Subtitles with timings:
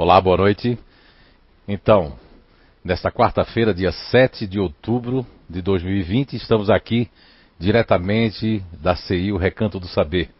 [0.00, 0.78] Olá, boa noite.
[1.66, 2.12] Então,
[2.84, 7.10] nesta quarta-feira, dia 7 de outubro de 2020, estamos aqui
[7.58, 10.30] diretamente da CI, o Recanto do Saber.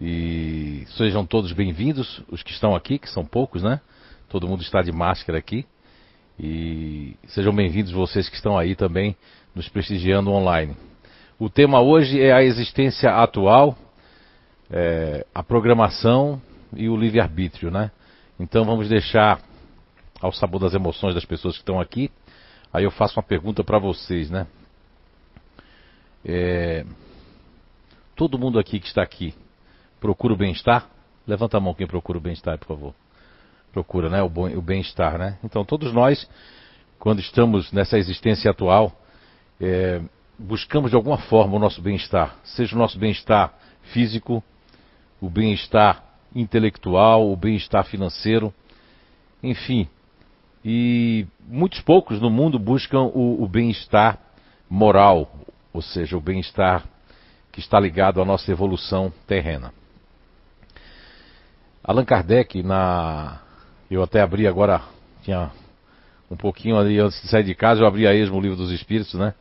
[0.00, 3.80] E sejam todos bem-vindos, os que estão aqui, que são poucos, né?
[4.28, 5.66] Todo mundo está de máscara aqui.
[6.38, 9.16] E sejam bem-vindos vocês que estão aí também
[9.52, 10.76] nos prestigiando online.
[11.40, 13.76] O tema hoje é a existência atual,
[14.70, 16.40] é, a programação
[16.72, 17.90] e o livre-arbítrio, né?
[18.40, 19.38] Então vamos deixar
[20.18, 22.10] ao sabor das emoções das pessoas que estão aqui.
[22.72, 24.46] Aí eu faço uma pergunta para vocês, né?
[26.24, 26.86] É...
[28.16, 29.34] Todo mundo aqui que está aqui
[30.00, 30.88] procura o bem-estar?
[31.26, 32.94] Levanta a mão quem procura o bem-estar, por favor.
[33.72, 34.22] Procura, né?
[34.22, 35.38] O bem-estar, né?
[35.44, 36.26] Então todos nós,
[36.98, 38.90] quando estamos nessa existência atual,
[39.60, 40.00] é...
[40.38, 43.52] buscamos de alguma forma o nosso bem-estar, seja o nosso bem-estar
[43.92, 44.42] físico,
[45.20, 48.52] o bem-estar intelectual, o bem-estar financeiro,
[49.42, 49.88] enfim.
[50.64, 54.18] E muitos poucos no mundo buscam o, o bem-estar
[54.68, 55.30] moral,
[55.72, 56.84] ou seja, o bem-estar
[57.50, 59.72] que está ligado à nossa evolução terrena.
[61.82, 63.40] Allan Kardec, na.
[63.90, 64.82] Eu até abri agora,
[65.22, 65.50] tinha
[66.30, 68.70] um pouquinho ali antes de sair de casa, eu abri a esmo o livro dos
[68.70, 69.34] Espíritos, né?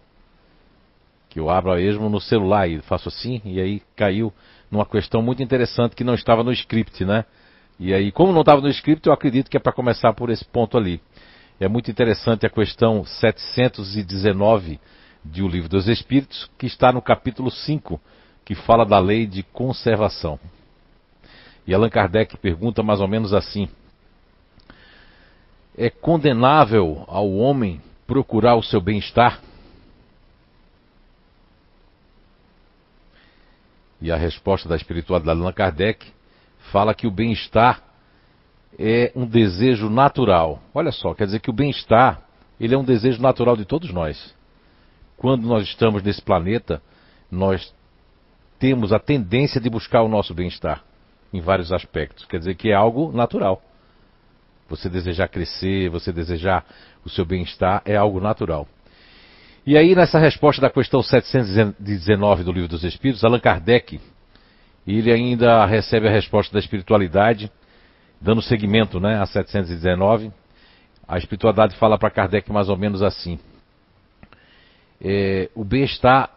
[1.30, 4.34] Que eu abro a esmo no celular e faço assim, e aí caiu
[4.72, 7.26] numa questão muito interessante que não estava no script, né?
[7.80, 10.46] E aí, como não estava no script, eu acredito que é para começar por esse
[10.46, 11.02] ponto ali.
[11.60, 14.80] É muito interessante a questão 719
[15.24, 18.00] de O Livro dos Espíritos, que está no capítulo 5,
[18.46, 20.40] que fala da lei de conservação.
[21.66, 23.70] E Allan Kardec pergunta mais ou menos assim:
[25.78, 29.40] É condenável ao homem procurar o seu bem-estar?
[34.02, 36.06] E a resposta da espiritualidade de Allan Kardec
[36.72, 37.82] fala que o bem-estar
[38.78, 40.62] é um desejo natural.
[40.74, 42.22] Olha só, quer dizer que o bem-estar,
[42.60, 44.34] ele é um desejo natural de todos nós.
[45.18, 46.82] Quando nós estamos nesse planeta,
[47.30, 47.74] nós
[48.58, 50.84] temos a tendência de buscar o nosso bem-estar
[51.34, 52.26] em vários aspectos.
[52.26, 53.62] Quer dizer que é algo natural.
[54.70, 56.66] Você desejar crescer, você desejar
[57.04, 58.68] o seu bem-estar é algo natural.
[59.70, 64.02] E aí, nessa resposta da questão 719 do Livro dos Espíritos, Allan Kardec,
[64.88, 67.52] ele ainda recebe a resposta da espiritualidade,
[68.20, 70.32] dando seguimento né, a 719.
[71.08, 73.38] A espiritualidade fala para Kardec mais ou menos assim:
[75.00, 76.32] é, o bem-estar,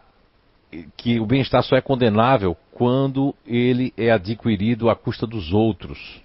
[0.95, 6.21] que o bem-estar só é condenável quando ele é adquirido à custa dos outros.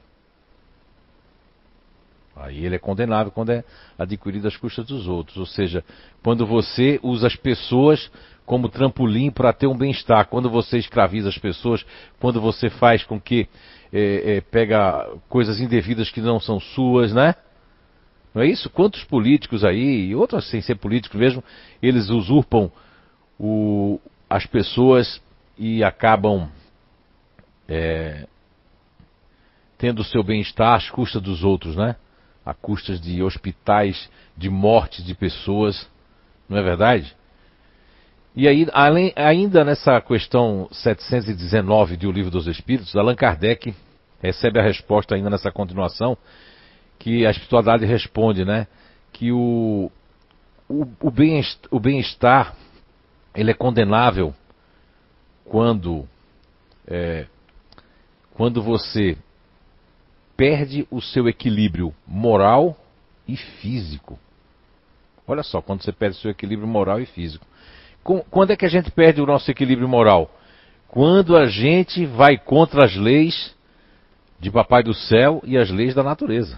[2.40, 3.64] Aí ele é condenável quando é
[3.98, 5.36] adquirido às custas dos outros.
[5.36, 5.84] Ou seja,
[6.22, 8.10] quando você usa as pessoas
[8.46, 11.84] como trampolim para ter um bem-estar, quando você escraviza as pessoas,
[12.18, 13.48] quando você faz com que
[13.92, 17.34] é, é, pega coisas indevidas que não são suas, né?
[18.34, 18.70] Não é isso?
[18.70, 21.42] Quantos políticos aí, e outros sem ser políticos mesmo,
[21.82, 22.70] eles usurpam
[23.38, 24.00] o,
[24.30, 25.20] as pessoas
[25.58, 26.48] e acabam
[27.68, 28.26] é,
[29.76, 31.96] tendo o seu bem-estar às custas dos outros, né?
[32.48, 35.86] A custas de hospitais, de mortes de pessoas,
[36.48, 37.14] não é verdade?
[38.34, 43.74] E aí, além, ainda nessa questão 719 de O Livro dos Espíritos, Allan Kardec
[44.22, 46.16] recebe a resposta ainda nessa continuação,
[46.98, 48.66] que a espiritualidade responde, né?
[49.12, 49.92] Que o,
[50.66, 50.86] o,
[51.70, 52.56] o bem-estar,
[53.34, 54.34] ele é condenável
[55.44, 56.08] quando,
[56.86, 57.26] é,
[58.32, 59.18] quando você
[60.38, 62.76] perde o seu equilíbrio moral
[63.26, 64.16] e físico.
[65.26, 67.44] Olha só, quando você perde o seu equilíbrio moral e físico.
[68.30, 70.30] Quando é que a gente perde o nosso equilíbrio moral?
[70.86, 73.52] Quando a gente vai contra as leis
[74.38, 76.56] de Papai do Céu e as leis da natureza.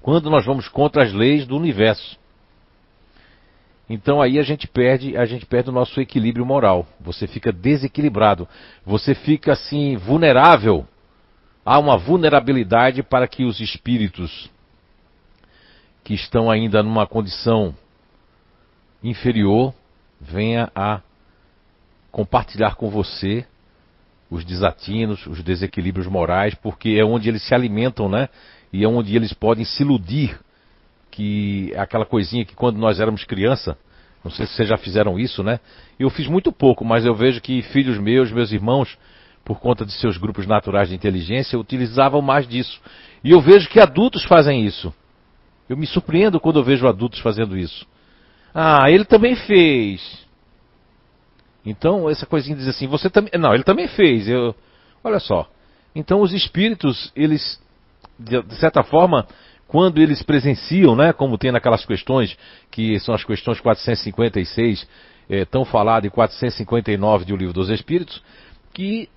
[0.00, 2.18] Quando nós vamos contra as leis do universo.
[3.88, 6.86] Então aí a gente perde, a gente perde o nosso equilíbrio moral.
[7.00, 8.48] Você fica desequilibrado.
[8.84, 10.86] Você fica assim vulnerável
[11.66, 14.48] há uma vulnerabilidade para que os espíritos
[16.04, 17.74] que estão ainda numa condição
[19.02, 19.74] inferior
[20.20, 21.00] venha a
[22.12, 23.44] compartilhar com você
[24.30, 28.28] os desatinos, os desequilíbrios morais, porque é onde eles se alimentam, né?
[28.72, 30.38] E é onde eles podem se iludir
[31.10, 33.76] que aquela coisinha que quando nós éramos criança,
[34.22, 35.58] não sei se vocês já fizeram isso, né?
[35.98, 38.96] Eu fiz muito pouco, mas eu vejo que filhos meus, meus irmãos,
[39.46, 42.80] por conta de seus grupos naturais de inteligência, utilizavam mais disso.
[43.22, 44.92] E eu vejo que adultos fazem isso.
[45.68, 47.86] Eu me surpreendo quando eu vejo adultos fazendo isso.
[48.52, 50.26] Ah, ele também fez.
[51.64, 53.30] Então, essa coisinha diz assim, você também.
[53.38, 54.28] Não, ele também fez.
[54.28, 54.52] Eu...
[55.04, 55.48] Olha só.
[55.94, 57.60] Então, os espíritos, eles
[58.18, 59.28] de, certa forma,
[59.68, 62.36] quando eles presenciam, né, como tem naquelas questões,
[62.68, 64.88] que são as questões 456,
[65.30, 68.20] é, tão falado e 459 de O Livro dos Espíritos,
[68.74, 69.08] que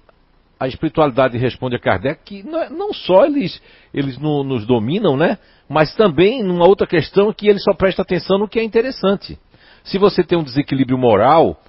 [0.59, 3.61] a espiritualidade responde a Kardec que não, é, não só eles,
[3.93, 5.37] eles no, nos dominam, né?
[5.69, 9.39] Mas também numa outra questão que ele só presta atenção no que é interessante.
[9.83, 11.61] Se você tem um desequilíbrio moral,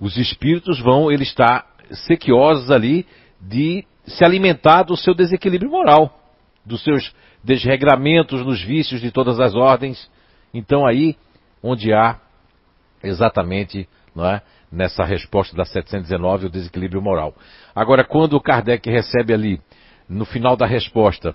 [0.00, 3.06] os espíritos vão, ele está sequiosos ali
[3.40, 6.18] de se alimentar do seu desequilíbrio moral,
[6.64, 7.14] dos seus
[7.44, 10.10] desregramentos nos vícios de todas as ordens.
[10.52, 11.16] Então aí
[11.62, 12.18] onde há
[13.02, 17.34] exatamente não é, nessa resposta da 719 o desequilíbrio moral.
[17.74, 19.60] Agora, quando o Kardec recebe ali,
[20.08, 21.34] no final da resposta,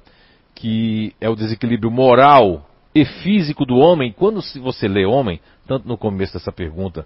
[0.54, 5.98] que é o desequilíbrio moral e físico do homem, quando você lê homem, tanto no
[5.98, 7.06] começo dessa pergunta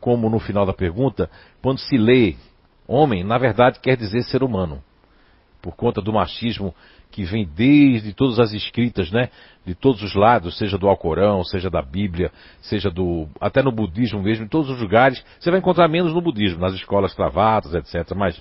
[0.00, 1.30] como no final da pergunta,
[1.62, 2.36] quando se lê
[2.88, 4.82] homem, na verdade quer dizer ser humano.
[5.60, 6.74] Por conta do machismo
[7.10, 9.28] que vem desde todas as escritas, né?
[9.66, 12.30] De todos os lados, seja do Alcorão, seja da Bíblia,
[12.60, 13.28] seja do.
[13.40, 15.22] até no budismo mesmo, em todos os lugares.
[15.38, 18.14] Você vai encontrar menos no budismo, nas escolas cravatas, etc.
[18.16, 18.40] Mas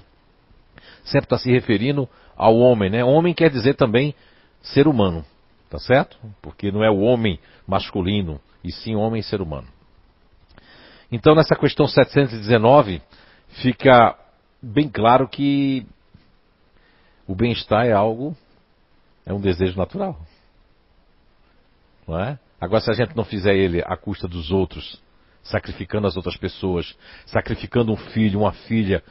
[1.03, 2.07] sempre está se referindo
[2.37, 3.03] ao homem, né?
[3.03, 4.13] Homem quer dizer também
[4.61, 5.25] ser humano,
[5.69, 6.17] tá certo?
[6.41, 9.67] Porque não é o homem masculino, e sim homem ser humano.
[11.11, 13.01] Então, nessa questão 719,
[13.61, 14.15] fica
[14.61, 15.85] bem claro que
[17.27, 18.35] o bem-estar é algo
[19.29, 20.19] é um desejo natural.
[22.07, 22.39] Não é?
[22.59, 24.99] Agora, se a gente não fizer ele à custa dos outros,
[25.43, 26.97] sacrificando as outras pessoas,
[27.27, 29.03] sacrificando um filho, uma filha,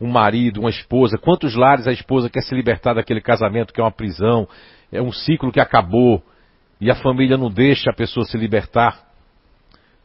[0.00, 3.84] um marido, uma esposa, quantos lares a esposa quer se libertar daquele casamento que é
[3.84, 4.48] uma prisão,
[4.90, 6.22] é um ciclo que acabou
[6.80, 9.06] e a família não deixa a pessoa se libertar.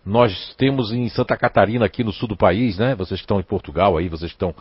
[0.05, 2.95] Nós temos em Santa Catarina, aqui no sul do país, né?
[2.95, 4.53] Vocês que estão em Portugal aí, vocês que estão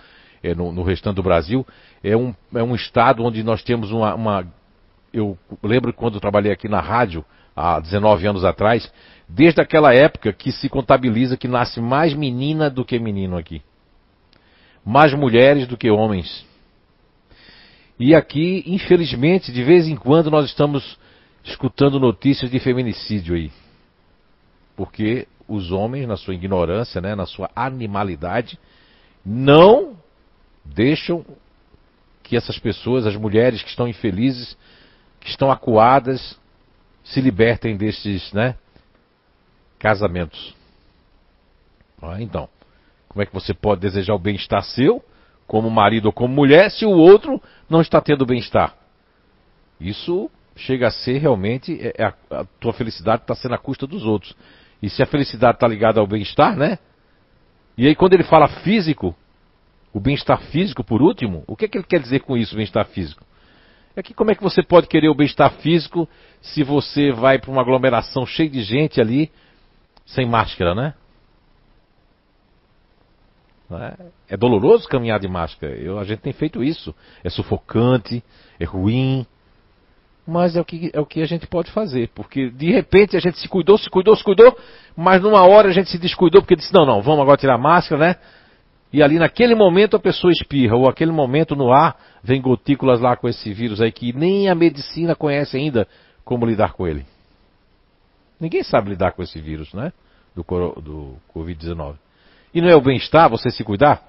[0.43, 1.67] é, no, no, restante do Brasil,
[2.03, 4.56] é um, é um estado onde nós temos uma, uma
[5.17, 7.25] eu lembro quando trabalhei aqui na rádio,
[7.55, 8.93] há 19 anos atrás,
[9.27, 13.63] desde aquela época que se contabiliza que nasce mais menina do que menino aqui.
[14.85, 16.45] Mais mulheres do que homens.
[17.99, 20.99] E aqui, infelizmente, de vez em quando nós estamos
[21.43, 23.51] escutando notícias de feminicídio aí.
[24.77, 28.59] Porque os homens, na sua ignorância, né, na sua animalidade,
[29.25, 29.97] não
[30.62, 31.25] deixam
[32.23, 34.57] que essas pessoas, as mulheres que estão infelizes,
[35.26, 36.38] estão acuadas
[37.05, 38.56] se libertem desses né,
[39.78, 40.55] casamentos.
[42.19, 42.49] Então,
[43.08, 45.05] como é que você pode desejar o bem-estar seu,
[45.46, 48.75] como marido ou como mulher, se o outro não está tendo bem-estar?
[49.81, 53.87] Isso chega a ser realmente é, é a, a tua felicidade está sendo à custa
[53.87, 54.34] dos outros.
[54.82, 56.78] E se a felicidade está ligada ao bem-estar, né?
[57.76, 59.14] E aí quando ele fala físico,
[59.93, 62.87] o bem-estar físico por último, o que, é que ele quer dizer com isso, bem-estar
[62.87, 63.25] físico?
[63.97, 66.07] É que como é que você pode querer o bem-estar físico
[66.43, 69.33] se você vai para uma aglomeração cheia de gente ali
[70.05, 70.95] sem máscara, né?
[73.71, 74.35] É?
[74.35, 75.75] é doloroso caminhar de máscara.
[75.75, 76.95] Eu, a gente tem feito isso.
[77.25, 78.23] É sufocante,
[78.61, 79.27] é ruim.
[80.27, 82.11] Mas é o, que, é o que a gente pode fazer.
[82.15, 84.57] Porque de repente a gente se cuidou, se cuidou, se cuidou.
[84.95, 87.59] Mas numa hora a gente se descuidou porque disse: não, não, vamos agora tirar a
[87.59, 88.17] máscara, né?
[88.93, 93.17] E ali naquele momento a pessoa espirra, ou aquele momento no ar vem gotículas lá
[93.17, 95.87] com esse vírus aí que nem a medicina conhece ainda
[96.25, 97.05] como lidar com ele.
[98.40, 99.93] Ninguém sabe lidar com esse vírus, né?
[100.35, 100.43] Do,
[100.81, 101.97] do Covid-19.
[102.52, 104.02] E não é o bem-estar você se cuidar?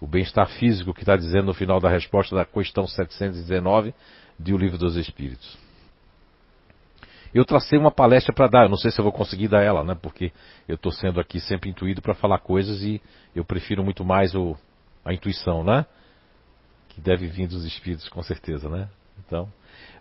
[0.00, 3.94] O bem-estar físico que está dizendo no final da resposta da questão 719
[4.38, 5.58] de O Livro dos Espíritos.
[7.34, 9.82] Eu tracei uma palestra para dar, eu não sei se eu vou conseguir dar ela,
[9.82, 9.96] né?
[10.00, 10.30] Porque
[10.68, 13.02] eu estou sendo aqui sempre intuído para falar coisas e
[13.34, 14.56] eu prefiro muito mais o,
[15.04, 15.84] a intuição, né?
[16.90, 18.88] Que deve vir dos espíritos, com certeza, né?
[19.26, 19.52] Então,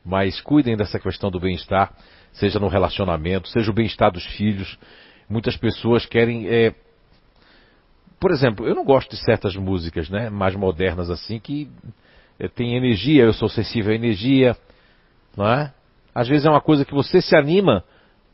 [0.05, 1.91] mas cuidem dessa questão do bem-estar,
[2.33, 4.77] seja no relacionamento, seja o bem-estar dos filhos.
[5.27, 6.47] Muitas pessoas querem.
[6.47, 6.75] É...
[8.19, 10.29] Por exemplo, eu não gosto de certas músicas, né?
[10.29, 11.67] Mais modernas assim, que
[12.39, 14.55] é, tem energia, eu sou sensível à energia,
[15.35, 15.73] não é?
[16.13, 17.84] Às vezes é uma coisa que você se anima,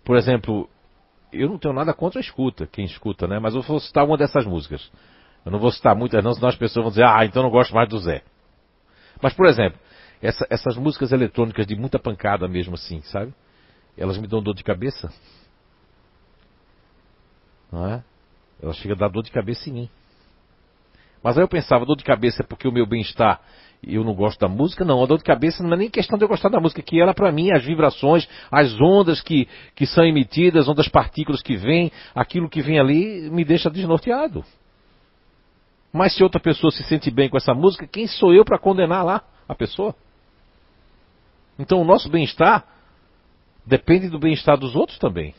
[0.03, 0.69] por exemplo,
[1.31, 3.39] eu não tenho nada contra a escuta, quem escuta, né?
[3.39, 4.91] Mas eu vou citar uma dessas músicas.
[5.45, 7.73] Eu não vou citar muitas, não, senão as pessoas vão dizer, ah, então não gosto
[7.73, 8.23] mais do Zé.
[9.21, 9.79] Mas, por exemplo,
[10.21, 13.33] essa, essas músicas eletrônicas de muita pancada mesmo assim, sabe?
[13.97, 15.11] Elas me dão dor de cabeça.
[17.71, 18.03] Não é?
[18.61, 19.89] Elas chegam a dar dor de cabeça em mim.
[21.23, 23.41] Mas aí eu pensava, dor de cabeça é porque o meu bem-estar
[23.81, 25.01] eu não gosto da música, não.
[25.01, 27.13] A dor de cabeça não é nem questão de eu gostar da música, que ela,
[27.13, 32.49] para mim, as vibrações, as ondas que, que são emitidas, ondas partículas que vêm, aquilo
[32.49, 34.43] que vem ali me deixa desnorteado.
[35.93, 39.03] Mas se outra pessoa se sente bem com essa música, quem sou eu para condenar
[39.03, 39.95] lá a pessoa?
[41.57, 42.65] Então o nosso bem-estar
[43.65, 45.33] depende do bem-estar dos outros também.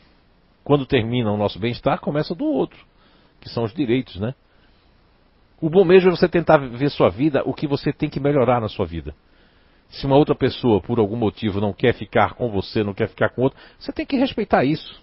[0.63, 2.79] Quando termina o nosso bem-estar, começa do outro,
[3.39, 4.33] que são os direitos, né?
[5.61, 8.59] O bom mesmo é você tentar ver sua vida, o que você tem que melhorar
[8.59, 9.13] na sua vida.
[9.89, 13.29] Se uma outra pessoa, por algum motivo, não quer ficar com você, não quer ficar
[13.29, 14.99] com outro, você tem que respeitar isso.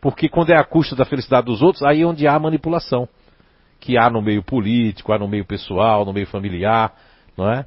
[0.00, 3.08] Porque quando é a custa da felicidade dos outros, aí é onde há manipulação.
[3.78, 6.92] Que há no meio político, há no meio pessoal, no meio familiar,
[7.36, 7.66] não é?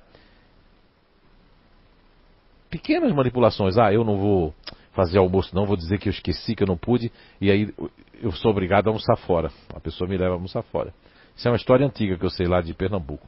[2.69, 3.77] Pequenas manipulações.
[3.77, 4.53] Ah, eu não vou
[4.91, 7.71] fazer almoço, não, vou dizer que eu esqueci, que eu não pude, e aí
[8.19, 9.51] eu sou obrigado a almoçar fora.
[9.73, 10.91] A pessoa me leva a almoçar fora.
[11.37, 13.25] Isso é uma história antiga que eu sei lá de Pernambuco.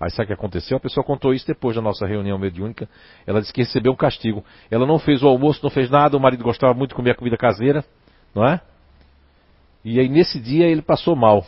[0.00, 0.76] Aí sabe o que aconteceu?
[0.76, 2.88] A pessoa contou isso depois da nossa reunião mediúnica.
[3.26, 4.44] Ela disse que recebeu um castigo.
[4.70, 7.14] Ela não fez o almoço, não fez nada, o marido gostava muito de comer a
[7.16, 7.84] comida caseira,
[8.32, 8.60] não é?
[9.84, 11.44] E aí nesse dia ele passou mal.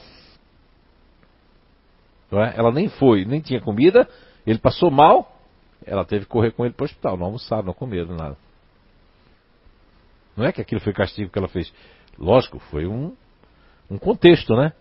[2.28, 2.54] Não é?
[2.56, 4.08] Ela nem foi, nem tinha comida,
[4.44, 5.40] ele passou mal,
[5.86, 8.36] ela teve que correr com ele para o hospital, não almoçaram, não comeram nada.
[10.36, 11.72] Não é que aquilo foi castigo que ela fez.
[12.18, 13.14] Lógico, foi um,
[13.88, 14.72] um contexto, né?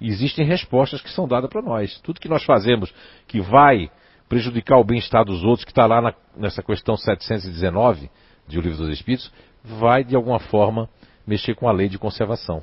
[0.00, 1.98] Existem respostas que são dadas para nós.
[2.00, 2.92] Tudo que nós fazemos
[3.26, 3.90] que vai
[4.28, 8.10] prejudicar o bem-estar dos outros, que está lá na, nessa questão 719
[8.46, 9.32] de O Livro dos Espíritos,
[9.64, 10.88] vai de alguma forma
[11.26, 12.62] mexer com a lei de conservação.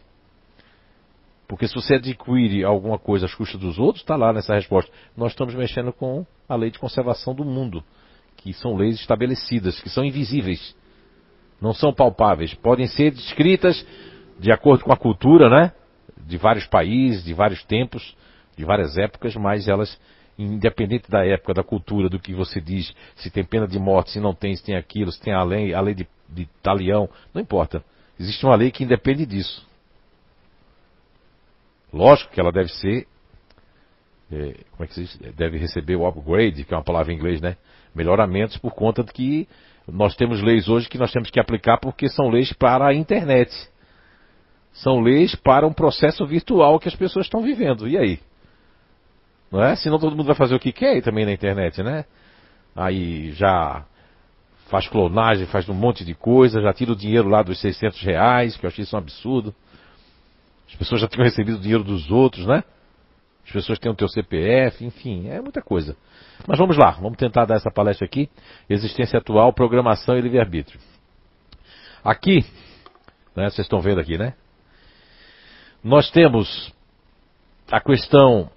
[1.48, 4.92] Porque se você adquire alguma coisa às custas dos outros, está lá nessa resposta.
[5.16, 7.84] Nós estamos mexendo com a lei de conservação do mundo,
[8.38, 10.76] que são leis estabelecidas, que são invisíveis,
[11.62, 13.86] não são palpáveis, podem ser descritas
[14.40, 15.72] de acordo com a cultura, né?
[16.26, 18.16] De vários países, de vários tempos,
[18.58, 20.00] de várias épocas, mas elas,
[20.38, 24.20] independente da época, da cultura, do que você diz, se tem pena de morte, se
[24.20, 27.42] não tem, se tem aquilo, se tem a lei, a lei de, de talião, não
[27.42, 27.84] importa.
[28.20, 29.66] Existe uma lei que independe disso.
[31.92, 33.08] Lógico que ela deve ser,
[34.32, 35.36] é, como é que se diz?
[35.36, 37.58] Deve receber o upgrade, que é uma palavra em inglês, né?
[37.94, 39.48] Melhoramentos por conta de que
[39.88, 43.52] nós temos leis hoje que nós temos que aplicar porque são leis para a internet.
[44.74, 47.88] São leis para um processo virtual que as pessoas estão vivendo.
[47.88, 48.20] E aí?
[49.52, 49.76] Não é?
[49.76, 52.06] Senão todo mundo vai fazer o que quer também na internet, né?
[52.76, 53.86] Aí já
[54.68, 58.58] faz clonagem, faz um monte de coisa, já tira o dinheiro lá dos 600 reais,
[58.58, 59.54] que eu achei isso um absurdo.
[60.68, 62.64] As pessoas já tinham recebido o dinheiro dos outros, né?
[63.46, 65.96] As pessoas têm o teu CPF, enfim, é muita coisa.
[66.48, 68.28] Mas vamos lá, vamos tentar dar essa palestra aqui.
[68.68, 70.80] Existência atual, programação e livre-arbítrio.
[72.04, 72.44] Aqui,
[73.36, 74.34] né, vocês estão vendo aqui, né?
[75.84, 76.74] Nós temos
[77.70, 78.50] a questão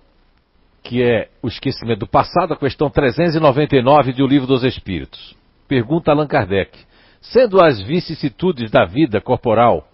[0.82, 5.34] que é o esquecimento do passado, a questão 399 do Livro dos Espíritos.
[5.66, 6.78] Pergunta Allan Kardec:
[7.20, 9.88] Sendo as vicissitudes da vida corporal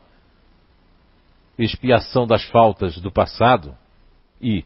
[1.59, 3.75] expiação das faltas do passado
[4.41, 4.65] e,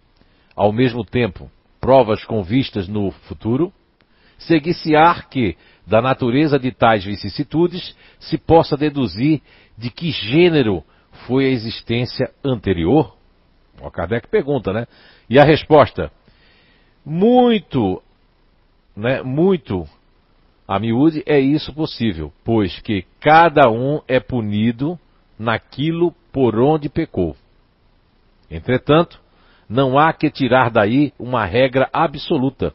[0.56, 1.49] ao mesmo tempo,
[1.80, 3.73] provas com vistas no futuro,
[4.38, 5.56] seguir-se-á que,
[5.87, 9.40] da natureza de tais vicissitudes, se possa deduzir
[9.78, 10.82] de que gênero
[11.26, 13.16] foi a existência anterior?
[13.80, 14.87] O Kardec pergunta, né?
[15.28, 16.11] E a resposta:
[17.04, 18.02] muito,
[18.96, 19.23] né?
[19.23, 19.87] Muito
[20.66, 24.99] a miúde é isso possível, pois que cada um é punido
[25.38, 27.37] naquilo por onde pecou.
[28.50, 29.20] Entretanto,
[29.68, 32.75] não há que tirar daí uma regra absoluta.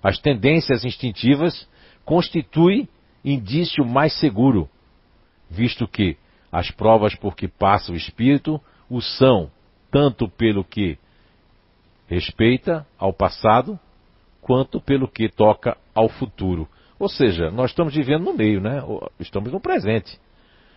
[0.00, 1.68] As tendências instintivas
[2.04, 2.88] constituem
[3.24, 4.68] indício mais seguro,
[5.50, 6.16] visto que
[6.54, 9.50] as provas por que passa o espírito o são,
[9.90, 10.96] tanto pelo que
[12.06, 13.76] respeita ao passado,
[14.40, 16.68] quanto pelo que toca ao futuro.
[16.96, 18.80] Ou seja, nós estamos vivendo no meio, né?
[19.18, 20.16] Estamos no presente.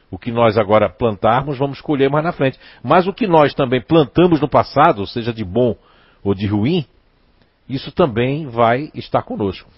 [0.10, 2.57] O que nós agora plantarmos, vamos colher mais na frente.
[2.81, 5.75] Mas o que nós também plantamos no passado, seja de bom
[6.24, 6.88] ou de ruim,
[7.69, 9.69] isso também vai estar conosco.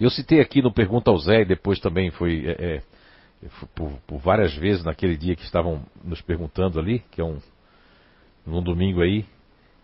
[0.00, 2.93] Eu citei aqui no Pergunta ao Zé, e depois também foi é, é
[3.74, 7.38] por, por, várias vezes naquele dia que estavam nos perguntando ali, que é um
[8.46, 9.24] num domingo aí,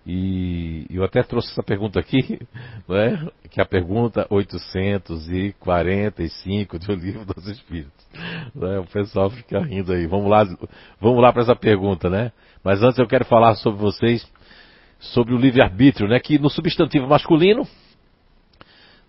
[0.06, 2.40] e eu até trouxe essa pergunta aqui,
[2.88, 3.30] não é?
[3.50, 7.92] que é a pergunta 845 do Livro dos Espíritos.
[8.14, 8.78] É?
[8.78, 10.06] O pessoal fica rindo aí.
[10.06, 10.44] Vamos lá,
[11.00, 12.32] vamos lá para essa pergunta, né?
[12.64, 14.28] Mas antes eu quero falar sobre vocês
[14.98, 16.18] sobre o livre-arbítrio, né?
[16.18, 17.66] Que no substantivo masculino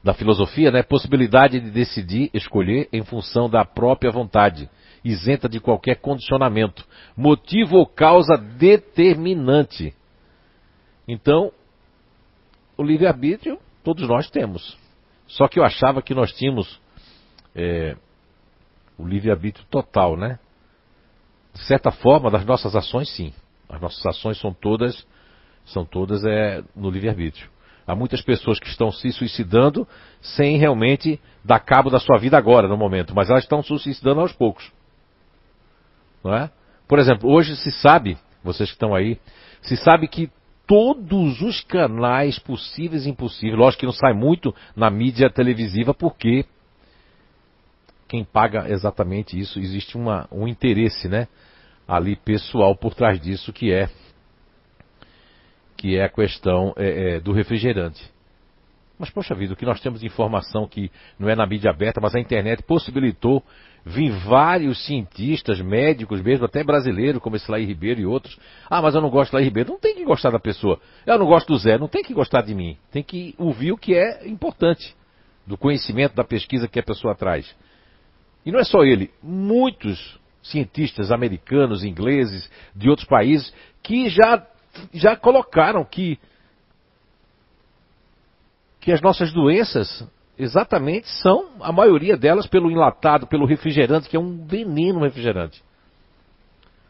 [0.03, 4.69] da filosofia, né, possibilidade de decidir, escolher em função da própria vontade,
[5.03, 9.93] isenta de qualquer condicionamento, motivo ou causa determinante.
[11.07, 11.51] Então,
[12.77, 14.77] o livre-arbítrio todos nós temos.
[15.27, 16.79] Só que eu achava que nós tínhamos
[17.55, 17.95] é,
[18.97, 20.39] o livre-arbítrio total, né?
[21.53, 23.33] De certa forma, das nossas ações, sim.
[23.67, 25.05] As nossas ações são todas,
[25.65, 27.49] são todas é, no livre-arbítrio.
[27.91, 29.85] Há muitas pessoas que estão se suicidando
[30.21, 34.21] sem realmente dar cabo da sua vida agora, no momento, mas elas estão se suicidando
[34.21, 34.71] aos poucos.
[36.23, 36.49] Não é?
[36.87, 39.19] Por exemplo, hoje se sabe, vocês que estão aí,
[39.61, 40.31] se sabe que
[40.65, 46.45] todos os canais possíveis e impossíveis, lógico que não sai muito na mídia televisiva, porque
[48.07, 51.27] quem paga exatamente isso, existe uma, um interesse, né?
[51.85, 53.89] Ali pessoal por trás disso que é
[55.81, 57.99] que é a questão é, é, do refrigerante.
[58.99, 61.99] Mas, poxa vida, o que nós temos de informação que não é na mídia aberta,
[61.99, 63.43] mas a internet possibilitou
[63.83, 68.37] vir vários cientistas, médicos mesmo, até brasileiros, como esse Laí Ribeiro e outros.
[68.69, 69.71] Ah, mas eu não gosto do Laí Ribeiro.
[69.71, 70.79] Não tem que gostar da pessoa.
[71.03, 72.77] Eu não gosto do Zé, não tem que gostar de mim.
[72.91, 74.95] Tem que ouvir o que é importante,
[75.47, 77.55] do conhecimento, da pesquisa que a pessoa traz.
[78.45, 84.45] E não é só ele, muitos cientistas americanos, ingleses, de outros países, que já
[84.93, 86.19] já colocaram que
[88.79, 94.19] que as nossas doenças exatamente são a maioria delas pelo enlatado, pelo refrigerante, que é
[94.19, 95.63] um veneno refrigerante.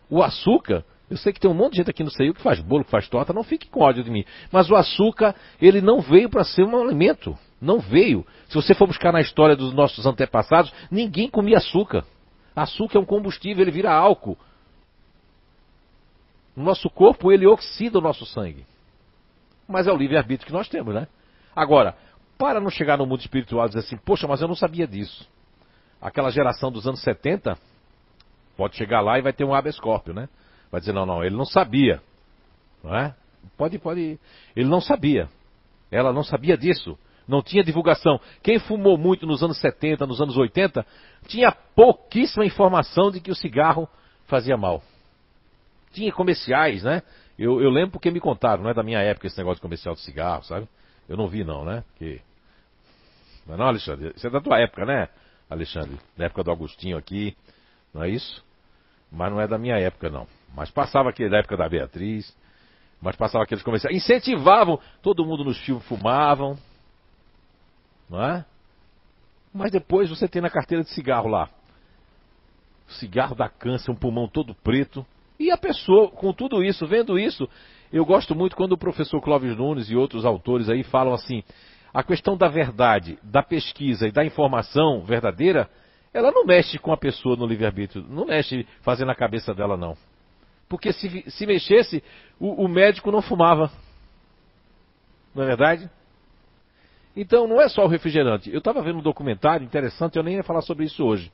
[0.10, 2.62] O açúcar, eu sei que tem um monte de gente aqui no CEU que faz
[2.62, 4.24] bolo, que faz torta, não fique com ódio de mim.
[4.52, 7.38] Mas o açúcar, ele não veio para ser um alimento.
[7.62, 8.26] Não veio.
[8.48, 12.06] Se você for buscar na história dos nossos antepassados, ninguém comia açúcar.
[12.56, 14.38] Açúcar é um combustível, ele vira álcool.
[16.62, 18.68] O nosso corpo, ele oxida o nosso sangue.
[19.68, 21.08] Mas é o livre-arbítrio que nós temos, né?
[21.56, 21.96] Agora,
[22.38, 25.28] para não chegar no mundo espiritual e dizer assim, poxa, mas eu não sabia disso.
[26.00, 27.58] Aquela geração dos anos 70
[28.56, 30.30] pode chegar lá e vai ter um habeas corpus, né?
[30.72, 32.00] Vai dizer, não, não, ele não sabia.
[32.84, 33.16] Não é?
[33.58, 34.20] Pode, pode.
[34.56, 35.30] Ele não sabia.
[35.90, 36.96] Ela não sabia disso.
[37.28, 38.22] Não tinha divulgação.
[38.44, 40.86] Quem fumou muito nos anos 70, nos anos 80,
[41.28, 43.90] tinha pouquíssima informação de que o cigarro
[44.28, 44.84] fazia mal.
[45.92, 47.02] Tinha comerciais, né?
[47.38, 49.96] Eu, eu lembro porque me contaram, não é da minha época esse negócio de comercial
[49.96, 50.68] de cigarro, sabe?
[51.08, 51.84] Eu não vi não, né?
[51.90, 52.22] Porque...
[53.46, 55.10] Mas não, Alexandre, isso é da tua época, né,
[55.50, 55.98] Alexandre?
[56.16, 57.36] Da época do Agostinho aqui,
[57.94, 58.44] não é isso?
[59.12, 60.28] Mas não é da minha época, não.
[60.56, 62.36] Mas passava aquele da época da Beatriz,
[63.02, 63.96] mas passava aqueles comerciais.
[63.96, 66.58] Incentivavam, todo mundo nos filmes fumavam,
[68.10, 68.46] não é?
[69.54, 71.50] Mas depois você tem na carteira de cigarro lá.
[72.88, 75.06] Cigarro dá câncer, um pulmão todo preto.
[75.42, 77.50] E a pessoa, com tudo isso, vendo isso,
[77.92, 81.44] eu gosto muito quando o professor Clóvis Nunes e outros autores aí falam assim:
[81.92, 85.68] a questão da verdade, da pesquisa e da informação verdadeira,
[86.14, 89.98] ela não mexe com a pessoa no livre-arbítrio, não mexe fazendo a cabeça dela, não.
[90.70, 92.04] Porque se, se mexesse,
[92.40, 93.72] o, o médico não fumava.
[95.34, 95.90] Não é verdade?
[97.16, 98.52] Então não é só o refrigerante.
[98.52, 101.32] Eu estava vendo um documentário interessante, eu nem ia falar sobre isso hoje.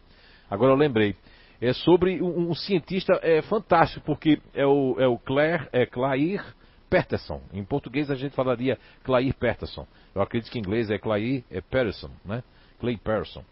[0.50, 1.13] Agora eu lembrei
[1.62, 6.43] é sobre um, um cientista é, fantástico, porque é o, é o Claire, é Clair
[6.89, 7.41] Peterson.
[7.54, 9.88] Em português a gente falaria Clair Peterson.
[10.13, 12.43] Eu acredito que em inglês é Clair é Peterson, né?
[12.80, 13.43] Clay Peterson,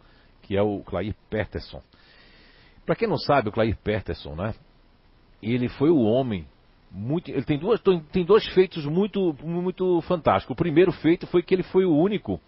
[0.44, 1.82] que é o Clair Peterson.
[2.86, 4.54] Para quem não sabe, o Clair Peterson, né?
[5.42, 6.48] Ele foi o homem
[6.92, 10.54] muito, ele tem, duas, tem dois feitos muito, muito fantásticos.
[10.54, 12.40] O primeiro feito foi que ele foi o único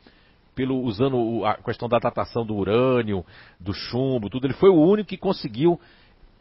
[0.58, 3.24] pelo usando a questão da datação do urânio,
[3.60, 5.80] do chumbo, tudo, ele foi o único que conseguiu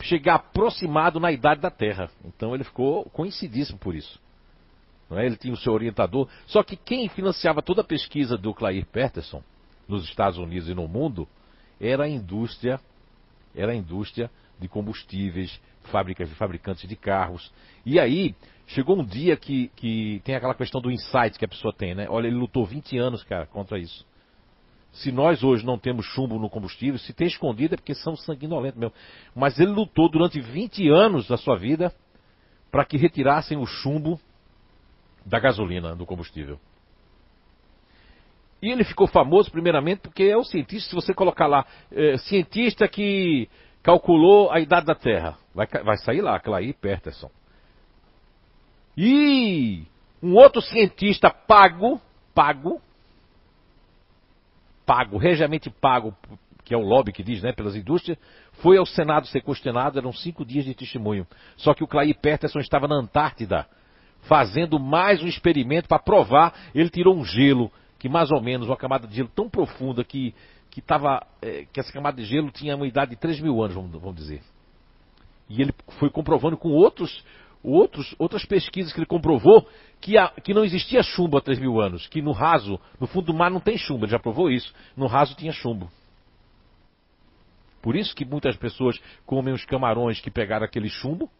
[0.01, 2.09] chegar aproximado na idade da Terra.
[2.25, 4.19] Então ele ficou conhecidíssimo por isso.
[5.11, 5.27] É?
[5.27, 6.31] Ele tinha o seu orientador.
[6.47, 9.43] Só que quem financiava toda a pesquisa do Clair Peterson
[9.87, 11.29] nos Estados Unidos e no mundo
[11.79, 12.81] era a indústria,
[13.55, 17.53] era a indústria de combustíveis, fábricas, fabricantes de carros.
[17.85, 18.35] E aí
[18.69, 22.07] Chegou um dia que, que tem aquela questão do insight que a pessoa tem, né?
[22.09, 24.05] Olha, ele lutou 20 anos, cara, contra isso.
[24.91, 28.79] Se nós hoje não temos chumbo no combustível, se tem escondido é porque são sanguinolentos
[28.81, 28.95] mesmo.
[29.35, 31.95] Mas ele lutou durante 20 anos da sua vida
[32.71, 34.19] para que retirassem o chumbo
[35.25, 36.59] da gasolina, do combustível.
[38.61, 42.89] E ele ficou famoso primeiramente porque é o cientista, se você colocar lá, é, cientista
[42.89, 43.49] que
[43.87, 47.31] calculou a idade da Terra, vai, vai sair lá, Clay Peterson.
[48.99, 49.85] E
[50.21, 52.01] um outro cientista pago,
[52.35, 52.81] pago,
[54.85, 56.13] pago, regiamente pago,
[56.65, 58.19] que é o lobby que diz, né, pelas indústrias,
[58.55, 61.25] foi ao Senado ser questionado, eram cinco dias de testemunho.
[61.57, 63.69] Só que o Clay Peterson estava na Antártida,
[64.23, 67.71] fazendo mais um experimento para provar, ele tirou um gelo,
[68.01, 70.35] que mais ou menos, uma camada de gelo tão profunda que,
[70.77, 73.75] que, tava, é, que essa camada de gelo tinha uma idade de 3 mil anos,
[73.75, 74.43] vamos, vamos dizer.
[75.49, 77.25] E ele foi comprovando com outros
[77.65, 79.67] outros, outras pesquisas que ele comprovou
[80.03, 83.29] que, a, que não existia chumbo há 3 mil anos, que no raso, no fundo
[83.29, 85.91] do mar não tem chumbo, ele já provou isso, no raso tinha chumbo.
[87.81, 91.31] Por isso que muitas pessoas comem os camarões que pegaram aquele chumbo.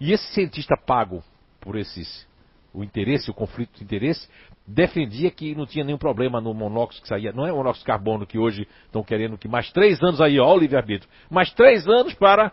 [0.00, 1.22] E esse cientista pago
[1.60, 2.26] por esses
[2.74, 4.28] o interesse, o conflito de interesse,
[4.66, 7.32] defendia que não tinha nenhum problema no monóxido que saía.
[7.32, 10.38] Não é o monóxido de carbono que hoje estão querendo que mais três anos aí,
[10.38, 11.10] ó, o livre-arbítrio.
[11.30, 12.52] Mais três anos para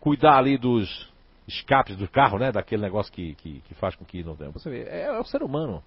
[0.00, 1.10] cuidar ali dos
[1.46, 2.52] escapes do carro, né?
[2.52, 4.50] Daquele negócio que, que, que faz com que não tenha.
[4.50, 5.82] Você vê, é, é o ser humano.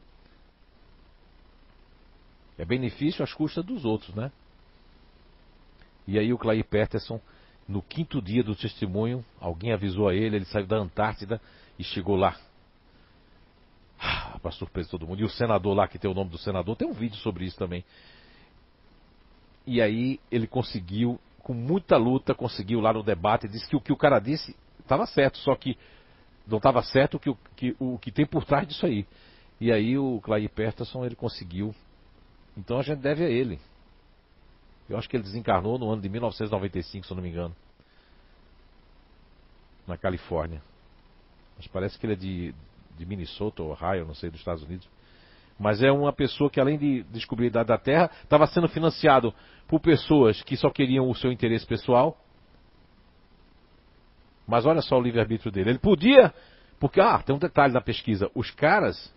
[2.57, 4.31] É benefício às custas dos outros, né?
[6.07, 7.21] E aí o Clay Peterson,
[7.67, 11.39] no quinto dia do testemunho, alguém avisou a ele, ele saiu da Antártida
[11.79, 12.35] e chegou lá.
[14.41, 15.21] Para surpresa de todo mundo.
[15.21, 17.57] E o senador lá, que tem o nome do senador, tem um vídeo sobre isso
[17.57, 17.83] também.
[19.65, 23.93] E aí ele conseguiu, com muita luta, conseguiu lá no debate, disse que o que
[23.93, 25.77] o cara disse estava certo, só que
[26.47, 29.05] não estava certo o que, que, o que tem por trás disso aí.
[29.59, 31.73] E aí o Clay Peterson ele conseguiu.
[32.57, 33.59] Então a gente deve a ele.
[34.89, 37.55] Eu acho que ele desencarnou no ano de 1995, se eu não me engano.
[39.87, 40.61] Na Califórnia.
[41.55, 42.55] Mas parece que ele é de,
[42.97, 44.87] de Minnesota Ohio, não sei, dos Estados Unidos.
[45.59, 49.33] Mas é uma pessoa que, além de descobrir a idade da Terra, estava sendo financiado
[49.67, 52.17] por pessoas que só queriam o seu interesse pessoal.
[54.47, 55.69] Mas olha só o livre-arbítrio dele.
[55.69, 56.33] Ele podia,
[56.79, 58.29] porque, ah, tem um detalhe na pesquisa.
[58.33, 59.13] Os caras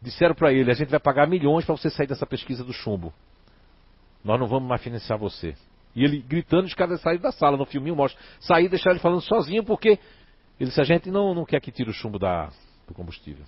[0.00, 3.12] disseram para ele: a gente vai pagar milhões para você sair dessa pesquisa do chumbo.
[4.24, 5.54] Nós não vamos mais financiar você.
[5.94, 7.56] E ele gritando, os caras saíram da sala.
[7.56, 8.20] No filminho mostra.
[8.40, 9.98] Sair e deixar ele falando sozinho, porque
[10.58, 12.50] ele disse: a gente não, não quer que tire o chumbo da,
[12.86, 13.44] do combustível.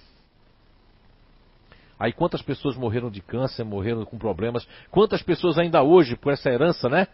[1.98, 4.66] Aí quantas pessoas morreram de câncer, morreram com problemas?
[4.90, 7.08] Quantas pessoas ainda hoje, por essa herança, né?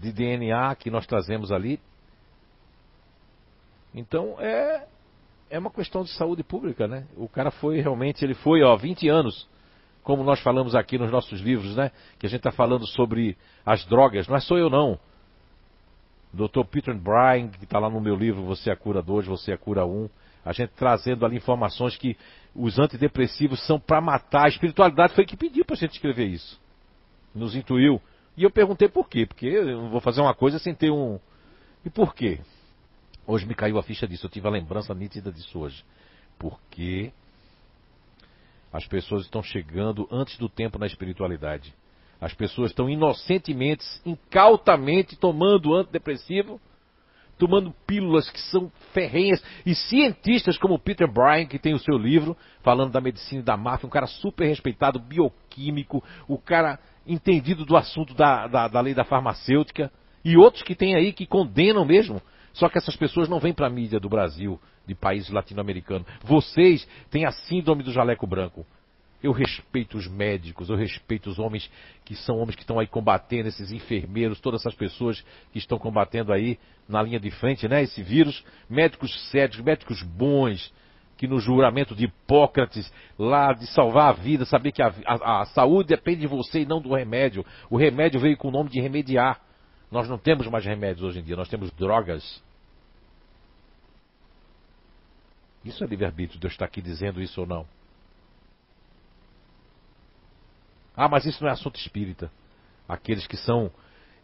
[0.00, 1.78] De DNA que nós trazemos ali.
[3.94, 4.86] Então é,
[5.50, 7.06] é uma questão de saúde pública, né?
[7.16, 9.46] O cara foi realmente, ele foi, ó, 20 anos
[10.06, 11.90] como nós falamos aqui nos nossos livros, né?
[12.16, 13.36] Que a gente está falando sobre
[13.66, 14.28] as drogas.
[14.28, 15.00] Não é só eu, não.
[16.32, 16.64] Dr.
[16.70, 19.54] Peter Bryan, que está lá no meu livro Você é a Cura 2, Você é
[19.54, 20.08] a Cura 1.
[20.46, 22.16] A gente trazendo ali informações que
[22.54, 24.44] os antidepressivos são para matar.
[24.44, 26.60] A espiritualidade foi que pediu para a gente escrever isso.
[27.34, 28.00] Nos intuiu.
[28.36, 29.26] E eu perguntei por quê.
[29.26, 31.18] Porque eu não vou fazer uma coisa sem ter um.
[31.84, 32.38] E por quê?
[33.26, 34.26] Hoje me caiu a ficha disso.
[34.26, 35.84] Eu tive a lembrança nítida disso hoje.
[36.38, 37.12] Porque
[38.72, 41.74] as pessoas estão chegando antes do tempo na espiritualidade.
[42.20, 46.60] As pessoas estão inocentemente, incautamente tomando antidepressivo,
[47.38, 49.42] tomando pílulas que são ferrenhas.
[49.64, 53.56] E cientistas como Peter Bryan, que tem o seu livro falando da medicina e da
[53.56, 58.94] máfia, um cara super respeitado, bioquímico, o cara entendido do assunto da, da, da lei
[58.94, 59.90] da farmacêutica,
[60.24, 62.20] e outros que tem aí que condenam mesmo.
[62.52, 66.06] Só que essas pessoas não vêm para a mídia do Brasil de países latino-americanos.
[66.24, 68.66] Vocês têm a síndrome do jaleco branco.
[69.22, 71.70] Eu respeito os médicos, eu respeito os homens
[72.04, 76.32] que são homens que estão aí combatendo, esses enfermeiros, todas essas pessoas que estão combatendo
[76.32, 77.82] aí na linha de frente, né?
[77.82, 78.44] Esse vírus.
[78.68, 80.72] Médicos sérios, médicos bons,
[81.16, 85.46] que no juramento de Hipócrates, lá de salvar a vida, saber que a, a, a
[85.46, 87.44] saúde depende de você e não do remédio.
[87.70, 89.40] O remédio veio com o nome de remediar.
[89.90, 92.42] Nós não temos mais remédios hoje em dia, nós temos drogas.
[95.64, 97.66] Isso é livre-arbítrio, Deus está aqui dizendo isso ou não.
[100.96, 102.30] Ah, mas isso não é assunto espírita.
[102.88, 103.70] Aqueles que são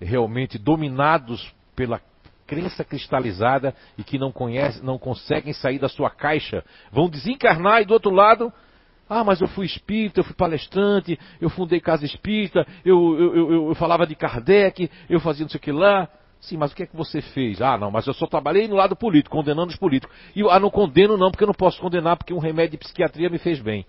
[0.00, 2.00] realmente dominados pela
[2.46, 7.84] crença cristalizada e que não conhecem, não conseguem sair da sua caixa, vão desencarnar e
[7.84, 8.52] do outro lado,
[9.08, 13.68] ah, mas eu fui espírita, eu fui palestrante, eu fundei casa espírita, eu, eu, eu,
[13.68, 16.08] eu falava de Kardec, eu fazia não sei o que lá.
[16.40, 17.62] Sim, mas o que é que você fez?
[17.62, 20.14] Ah, não, mas eu só trabalhei no lado político, condenando os políticos.
[20.34, 23.30] E ah, não condeno não, porque eu não posso condenar, porque um remédio de psiquiatria
[23.30, 23.86] me fez bem.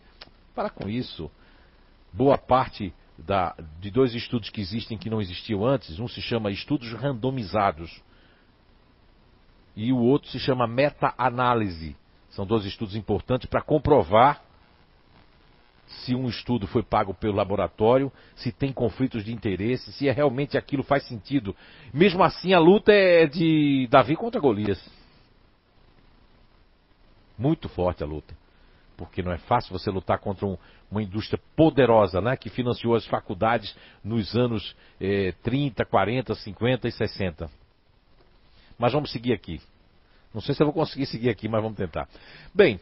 [0.54, 1.32] Para com isso.
[2.14, 6.52] Boa parte da, de dois estudos que existem que não existiam antes, um se chama
[6.52, 8.02] estudos randomizados
[9.76, 11.96] e o outro se chama meta-análise.
[12.30, 14.42] São dois estudos importantes para comprovar
[15.88, 20.58] se um estudo foi pago pelo laboratório, se tem conflitos de interesse, se é realmente
[20.58, 21.56] aquilo faz sentido.
[21.94, 24.84] Mesmo assim, a luta é de Davi contra Golias.
[27.38, 28.43] Muito forte a luta.
[28.98, 30.58] Porque não é fácil você lutar contra um,
[30.92, 36.92] uma indústria poderosa, né, que financiou as faculdades nos anos eh, 30, 40, 50 e
[36.92, 37.50] 60.
[38.78, 39.62] Mas vamos seguir aqui.
[40.34, 42.08] Não sei se eu vou conseguir seguir aqui, mas vamos tentar.
[42.54, 42.80] Bem,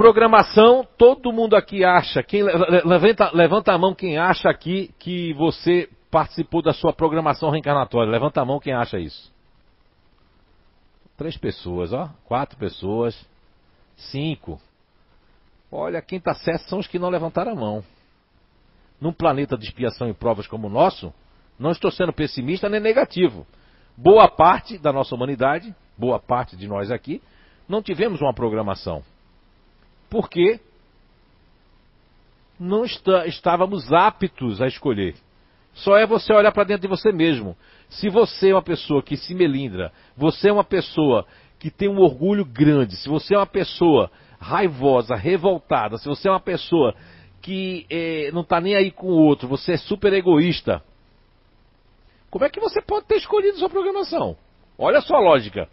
[0.00, 5.90] Programação, todo mundo aqui acha, quem levanta, levanta a mão quem acha aqui que você
[6.10, 8.10] participou da sua programação reencarnatória.
[8.10, 9.30] Levanta a mão quem acha isso.
[11.18, 12.08] Três pessoas, ó.
[12.24, 13.28] Quatro pessoas.
[13.94, 14.58] Cinco.
[15.70, 17.84] Olha, quem está certo são os que não levantaram a mão.
[19.00, 21.12] Num planeta de expiação e provas como o nosso,
[21.58, 23.46] não estou sendo pessimista nem negativo.
[23.96, 27.22] Boa parte da nossa humanidade, boa parte de nós aqui,
[27.68, 29.02] não tivemos uma programação.
[30.08, 30.58] Porque
[32.58, 35.14] não está, estávamos aptos a escolher.
[35.72, 37.56] Só é você olhar para dentro de você mesmo.
[37.88, 41.24] Se você é uma pessoa que se melindra, você é uma pessoa
[41.58, 46.30] que tem um orgulho grande, se você é uma pessoa raivosa, revoltada, se você é
[46.32, 46.94] uma pessoa
[47.42, 50.82] que eh, não está nem aí com o outro, você é super egoísta,
[52.30, 54.36] como é que você pode ter escolhido sua programação?
[54.78, 55.68] Olha só a lógica.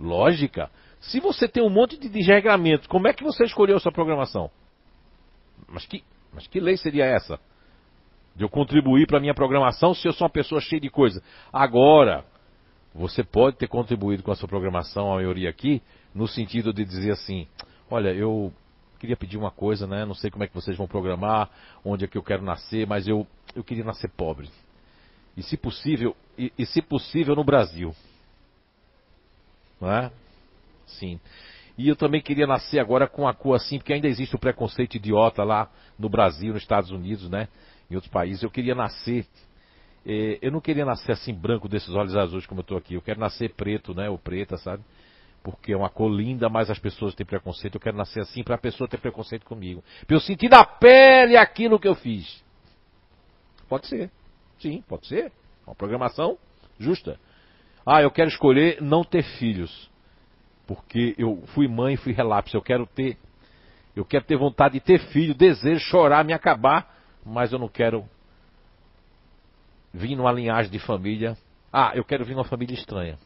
[0.00, 0.70] Lógica.
[1.00, 4.48] Se você tem um monte de desregramento, como é que você escolheu sua programação?
[5.68, 7.38] Mas que, mas que lei seria essa?
[8.36, 11.20] De eu contribuir para a minha programação se eu sou uma pessoa cheia de coisa.
[11.52, 12.24] Agora,
[12.94, 15.82] você pode ter contribuído com a sua programação, a maioria aqui,
[16.14, 17.48] no sentido de dizer assim:
[17.92, 18.52] olha, eu
[18.98, 20.04] queria pedir uma coisa, né?
[20.06, 21.50] Não sei como é que vocês vão programar,
[21.84, 24.48] onde é que eu quero nascer, mas eu, eu queria nascer pobre.
[25.36, 27.94] E se possível, e, e se possível no Brasil.
[29.78, 30.10] Não é?
[30.86, 31.20] Sim.
[31.76, 34.94] E eu também queria nascer agora com a cor assim, porque ainda existe o preconceito
[34.94, 37.48] idiota lá no Brasil, nos Estados Unidos, né?
[37.90, 38.42] Em outros países.
[38.42, 39.26] Eu queria nascer.
[40.06, 42.94] Eh, eu não queria nascer assim branco desses olhos azuis como eu estou aqui.
[42.94, 44.08] Eu quero nascer preto, né?
[44.08, 44.82] Ou preta, sabe?
[45.42, 47.74] Porque é uma cor linda, mas as pessoas têm preconceito.
[47.74, 49.82] Eu quero nascer assim para a pessoa ter preconceito comigo.
[50.06, 52.42] Para eu sentir na pele aquilo que eu fiz.
[53.68, 54.10] Pode ser.
[54.60, 55.32] Sim, pode ser.
[55.66, 56.38] Uma programação
[56.78, 57.18] justa.
[57.84, 59.90] Ah, eu quero escolher não ter filhos
[60.66, 62.56] porque eu fui mãe e fui relapso.
[62.56, 63.16] Eu quero ter,
[63.94, 68.04] eu quero ter vontade de ter filho, desejo chorar, me acabar, mas eu não quero
[69.92, 71.36] vir numa linhagem de família.
[71.72, 73.18] Ah, eu quero vir numa família estranha.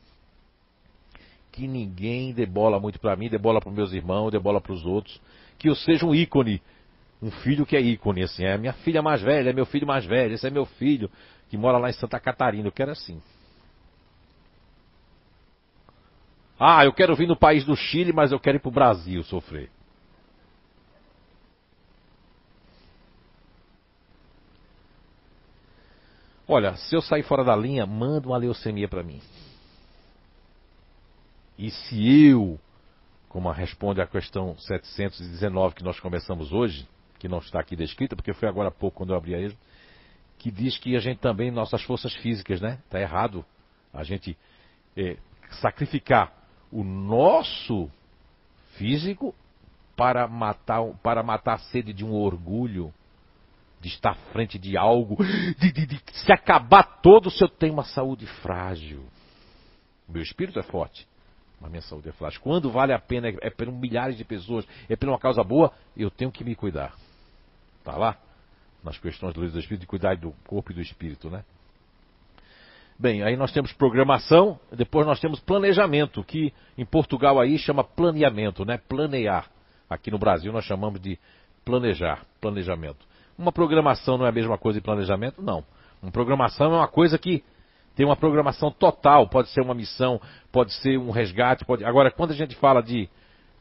[1.57, 4.75] Que ninguém dê bola muito para mim, dê bola para meus irmãos, dê bola para
[4.75, 5.19] os outros.
[5.59, 6.61] Que eu seja um ícone,
[7.23, 8.45] um filho que é ícone, assim.
[8.45, 11.11] É minha filha mais velha, é meu filho mais velho, esse é meu filho
[11.49, 12.69] que mora lá em Santa Catarina.
[12.69, 13.23] Eu quero assim.
[16.61, 19.23] Ah, eu quero vir no país do Chile, mas eu quero ir para o Brasil
[19.23, 19.71] sofrer.
[26.47, 29.23] Olha, se eu sair fora da linha, manda uma leucemia para mim.
[31.59, 32.59] E se eu,
[33.29, 36.87] como responde a questão 719 que nós começamos hoje,
[37.19, 39.57] que não está aqui descrita, porque foi agora há pouco quando eu abri a ele,
[40.39, 42.79] que diz que a gente também, nossas forças físicas, né?
[42.85, 43.45] Está errado
[43.93, 44.37] a gente
[44.97, 45.17] é,
[45.61, 46.33] sacrificar
[46.71, 47.91] o nosso
[48.77, 49.35] físico
[49.97, 52.93] para matar, para matar a sede de um orgulho,
[53.81, 55.17] de estar à frente de algo,
[55.59, 59.05] de, de, de se acabar todo se eu tenho uma saúde frágil.
[60.09, 61.09] Meu espírito é forte,
[61.61, 62.41] mas minha saúde é frágil.
[62.41, 66.11] Quando vale a pena, é, por milhares de pessoas, é por uma causa boa, eu
[66.11, 66.95] tenho que me cuidar.
[67.83, 68.17] Tá lá?
[68.85, 71.45] Nas questões do do Espírito, de cuidar do corpo e do espírito, né?
[72.99, 78.65] Bem, aí nós temos programação, depois nós temos planejamento, que em Portugal aí chama planeamento,
[78.65, 78.79] né?
[78.79, 79.51] Planear.
[79.89, 81.19] Aqui no Brasil nós chamamos de
[81.65, 83.07] planejar, planejamento.
[83.37, 85.43] Uma programação não é a mesma coisa de planejamento?
[85.43, 85.63] Não.
[86.03, 87.45] Uma programação é uma coisa que
[87.97, 90.21] tem uma programação total, pode ser uma missão,
[90.53, 91.85] pode ser um resgate, pode...
[91.85, 93.09] Agora, quando a gente fala de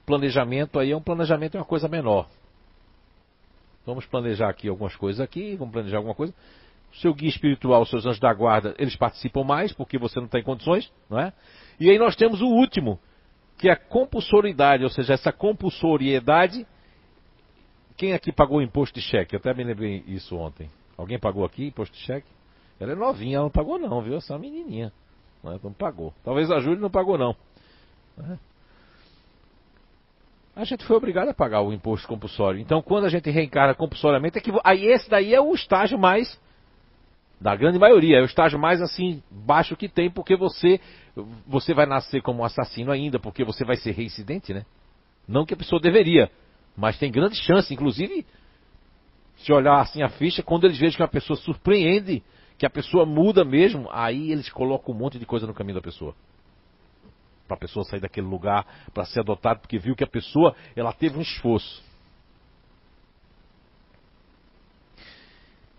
[0.06, 2.28] planejamento, aí é um planejamento é uma coisa menor.
[3.86, 6.34] Vamos planejar aqui algumas coisas aqui, vamos planejar alguma coisa
[7.02, 10.92] seu guia espiritual, seus anjos da guarda, eles participam mais, porque você não tem condições,
[11.10, 11.34] não é?
[11.80, 13.00] E aí nós temos o último,
[13.58, 16.66] que é a compulsoriedade, ou seja, essa compulsoriedade.
[17.98, 19.36] Quem aqui pagou imposto de cheque?
[19.36, 20.70] Eu até me lembrei isso ontem.
[20.98, 22.28] Alguém pagou aqui imposto de cheque?
[22.80, 24.18] Ela é novinha, ela não pagou não, viu?
[24.18, 24.92] Essa menininha.
[25.44, 25.60] Não, é?
[25.64, 26.14] não pagou.
[26.24, 27.36] Talvez a Júlia não pagou não.
[28.20, 28.38] É?
[30.56, 32.60] A gente foi obrigado a pagar o imposto compulsório.
[32.60, 36.40] Então, quando a gente reencarna compulsoriamente, é que aí esse daí é o estágio mais
[37.40, 40.80] da grande maioria, é o estágio mais assim baixo que tem, porque você
[41.46, 44.66] você vai nascer como assassino ainda, porque você vai ser reincidente, né?
[45.28, 46.32] Não que a pessoa deveria,
[46.76, 48.26] mas tem grande chance, inclusive
[49.38, 52.24] se olhar assim a ficha, quando eles veem que a pessoa surpreende,
[52.58, 55.82] que a pessoa muda mesmo, aí eles colocam um monte de coisa no caminho da
[55.82, 56.16] pessoa.
[57.48, 60.94] Para a pessoa sair daquele lugar, para ser adotada, porque viu que a pessoa, ela
[60.94, 61.84] teve um esforço.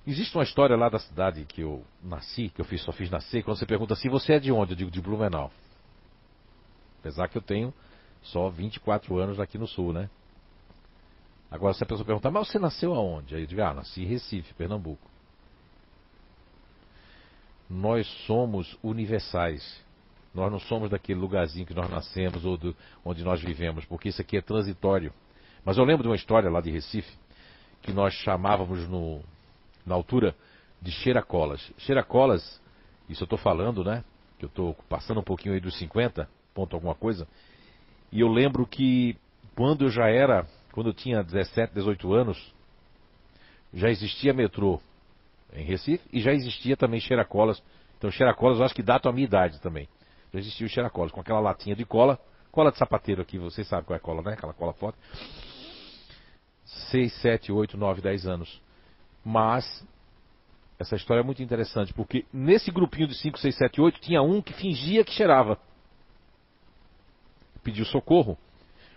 [0.06, 3.42] Existe uma história lá da cidade que eu nasci, que eu fiz, só fiz nascer,
[3.42, 4.72] quando você pergunta assim, você é de onde?
[4.72, 5.50] Eu digo de Blumenau.
[7.00, 7.74] Apesar que eu tenho
[8.22, 10.08] só 24 anos aqui no sul, né?
[11.50, 13.34] Agora se a pessoa perguntar, mas você nasceu aonde?
[13.34, 15.15] Aí eu digo, ah, nasci em Recife, Pernambuco.
[17.68, 19.84] Nós somos universais.
[20.34, 24.20] Nós não somos daquele lugarzinho que nós nascemos ou do, onde nós vivemos, porque isso
[24.20, 25.12] aqui é transitório.
[25.64, 27.10] Mas eu lembro de uma história lá de Recife,
[27.82, 29.20] que nós chamávamos no,
[29.84, 30.34] na altura
[30.80, 31.72] de Cheiracolas.
[31.78, 32.60] Cheiracolas,
[33.08, 34.04] isso eu estou falando, né?
[34.38, 37.26] Que eu estou passando um pouquinho aí dos 50, ponto alguma coisa.
[38.12, 39.16] E eu lembro que
[39.54, 42.54] quando eu já era, quando eu tinha 17, 18 anos,
[43.72, 44.80] já existia metrô
[45.56, 47.62] em Recife e já existia também Xeracolas.
[47.98, 49.88] Então Xeracolas eu acho que data a minha idade também.
[50.32, 52.18] Já existia o Xeracolas, com aquela latinha de cola,
[52.52, 54.34] cola de sapateiro aqui, vocês sabem qual é a cola, né?
[54.34, 54.98] Aquela cola forte.
[56.90, 58.60] 6, 7, 8, 9, 10 anos.
[59.24, 59.84] Mas
[60.78, 64.42] essa história é muito interessante, porque nesse grupinho de 5, 6, 7, 8 tinha um
[64.42, 65.58] que fingia que cheirava.
[67.62, 68.36] Pediu socorro.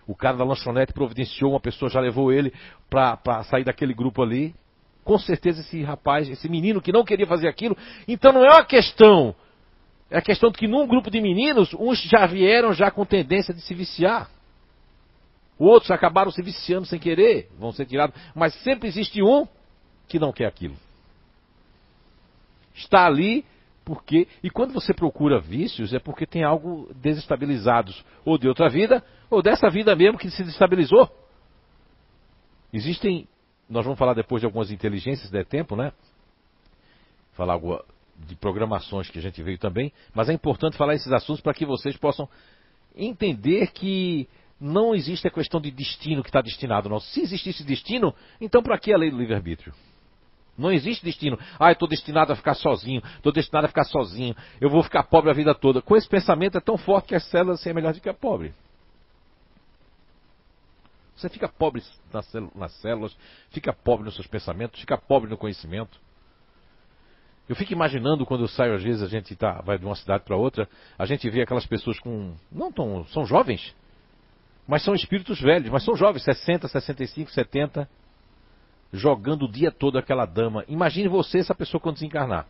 [0.06, 2.52] O cara da lanchonete providenciou, uma pessoa já levou ele
[2.88, 4.54] para sair daquele grupo ali.
[5.04, 7.76] Com certeza esse rapaz, esse menino que não queria fazer aquilo.
[8.06, 9.34] Então não é uma questão.
[10.10, 13.54] É a questão de que num grupo de meninos, uns já vieram já com tendência
[13.54, 14.30] de se viciar.
[15.58, 18.18] Outros acabaram se viciando sem querer, vão ser tirados.
[18.34, 19.46] Mas sempre existe um
[20.08, 20.74] que não quer aquilo.
[22.74, 23.44] Está ali
[23.84, 24.26] porque.
[24.42, 29.42] E quando você procura vícios, é porque tem algo desestabilizados, ou de outra vida, ou
[29.42, 31.08] dessa vida mesmo que se desestabilizou.
[32.72, 33.28] Existem.
[33.70, 35.92] Nós vamos falar depois de algumas inteligências, se der tempo, né?
[37.34, 37.56] Falar
[38.16, 41.64] de programações que a gente veio também, mas é importante falar esses assuntos para que
[41.64, 42.28] vocês possam
[42.96, 44.28] entender que
[44.60, 47.00] não existe a questão de destino que está destinado.
[47.00, 49.72] Se existisse destino, então para que a lei do livre-arbítrio?
[50.58, 51.38] Não existe destino.
[51.58, 55.04] Ah, eu estou destinado a ficar sozinho, estou destinado a ficar sozinho, eu vou ficar
[55.04, 55.80] pobre a vida toda.
[55.80, 58.52] Com esse pensamento é tão forte que as células é melhor do que a pobre.
[61.20, 61.82] Você fica pobre
[62.54, 63.14] nas células,
[63.50, 66.00] fica pobre nos seus pensamentos, fica pobre no conhecimento.
[67.46, 70.24] Eu fico imaginando quando eu saio, às vezes a gente tá, vai de uma cidade
[70.24, 70.66] para outra,
[70.98, 72.34] a gente vê aquelas pessoas com.
[72.50, 73.04] Não tão.
[73.08, 73.74] são jovens,
[74.66, 77.88] mas são espíritos velhos, mas são jovens, 60, 65, 70
[78.92, 80.64] jogando o dia todo aquela dama.
[80.68, 82.46] Imagine você, essa pessoa, quando desencarnar.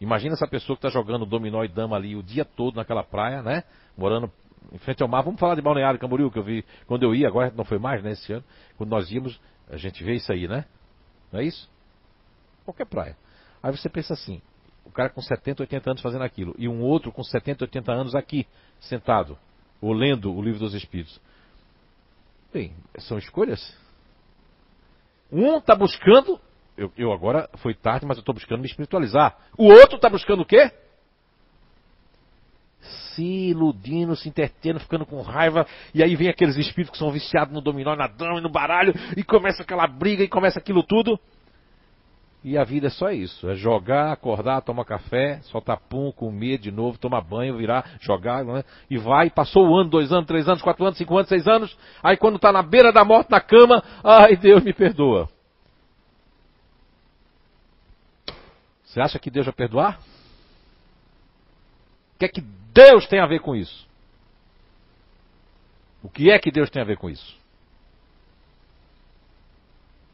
[0.00, 3.42] Imagina essa pessoa que está jogando dominó e dama ali o dia todo naquela praia,
[3.42, 3.64] né?
[3.96, 4.30] Morando
[4.72, 5.22] em frente ao mar.
[5.22, 8.02] Vamos falar de Balneário Camboriú, que eu vi quando eu ia, agora não foi mais,
[8.02, 8.44] né, esse ano.
[8.76, 10.64] Quando nós íamos, a gente vê isso aí, né?
[11.32, 11.68] Não é isso?
[12.64, 13.16] Qualquer praia.
[13.62, 14.40] Aí você pensa assim,
[14.84, 18.14] o cara com 70, 80 anos fazendo aquilo, e um outro com 70, 80 anos
[18.14, 18.46] aqui,
[18.80, 19.38] sentado,
[19.80, 21.20] ou lendo o livro dos Espíritos.
[22.52, 23.76] Bem, são escolhas.
[25.30, 26.40] Um está buscando,
[26.76, 29.36] eu, eu, agora foi tarde, mas eu estou buscando me espiritualizar.
[29.58, 30.72] O outro está buscando o quê?
[32.80, 37.52] Se iludindo, se entretendo, ficando com raiva, e aí vem aqueles espíritos que são viciados
[37.52, 41.18] no dominó, na dama e no baralho, e começa aquela briga e começa aquilo tudo.
[42.44, 46.70] E a vida é só isso: é jogar, acordar, tomar café, soltar pum, comer de
[46.70, 48.62] novo, tomar banho, virar, jogar, né?
[48.88, 49.28] e vai.
[49.28, 51.76] Passou um ano, dois anos, três anos, quatro anos, cinco anos, seis anos.
[52.00, 55.28] Aí quando está na beira da morte, na cama, ai Deus me perdoa.
[58.84, 59.98] Você acha que Deus vai perdoar?
[62.14, 62.40] O que é que
[62.76, 63.86] Deus tem a ver com isso?
[66.02, 67.36] O que é que Deus tem a ver com isso?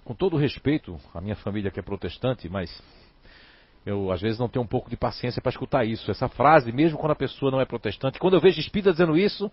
[0.04, 2.82] com todo respeito à minha família que é protestante, mas
[3.84, 6.10] eu às vezes não tenho um pouco de paciência para escutar isso.
[6.10, 9.50] Essa frase, mesmo quando a pessoa não é protestante, quando eu vejo espírita dizendo isso,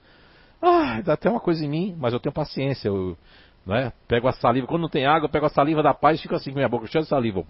[0.62, 2.88] ah, dá até uma coisa em mim, mas eu tenho paciência.
[2.88, 3.18] Eu
[3.66, 6.22] né, pego a saliva, quando não tem água, eu pego a saliva da paz e
[6.22, 7.46] fico assim com minha boca cheia de saliva.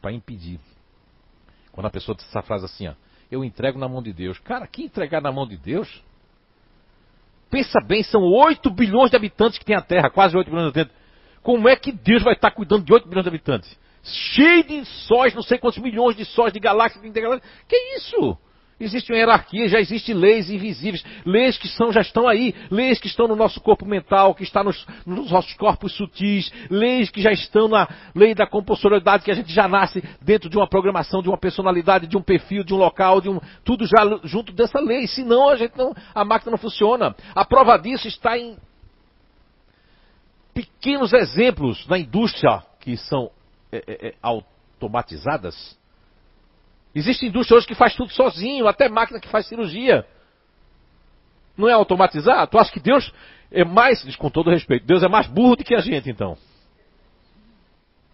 [0.00, 0.60] Para impedir.
[1.72, 2.94] Quando a pessoa diz essa frase assim, ó,
[3.30, 4.38] eu entrego na mão de Deus.
[4.40, 6.02] Cara, que entregar na mão de Deus?
[7.50, 10.80] Pensa bem, são 8 bilhões de habitantes que tem a Terra, quase 8 bilhões de
[10.80, 11.00] habitantes.
[11.42, 13.78] Como é que Deus vai estar cuidando de 8 milhões de habitantes?
[14.02, 17.50] Cheio de sóis, não sei quantos milhões de sóis, de galáxias, de intergaláxias.
[17.68, 18.38] Que isso?
[18.80, 23.08] Existe uma hierarquia, já existem leis invisíveis, leis que são, já estão aí, leis que
[23.08, 27.30] estão no nosso corpo mental, que está nos, nos nossos corpos sutis, leis que já
[27.30, 31.28] estão na lei da compulsoriedade, que a gente já nasce dentro de uma programação, de
[31.28, 35.06] uma personalidade, de um perfil, de um local, de um, tudo já junto dessa lei.
[35.06, 37.14] Senão a gente não, a máquina não funciona.
[37.34, 38.56] A prova disso está em
[40.54, 43.30] pequenos exemplos na indústria que são
[43.70, 45.78] é, é, é, automatizadas.
[46.94, 50.04] Existe indústria hoje que faz tudo sozinho, até máquina que faz cirurgia.
[51.56, 52.46] Não é automatizar?
[52.48, 53.12] Tu acha que Deus
[53.50, 56.36] é mais, com todo respeito, Deus é mais burro do que a gente então?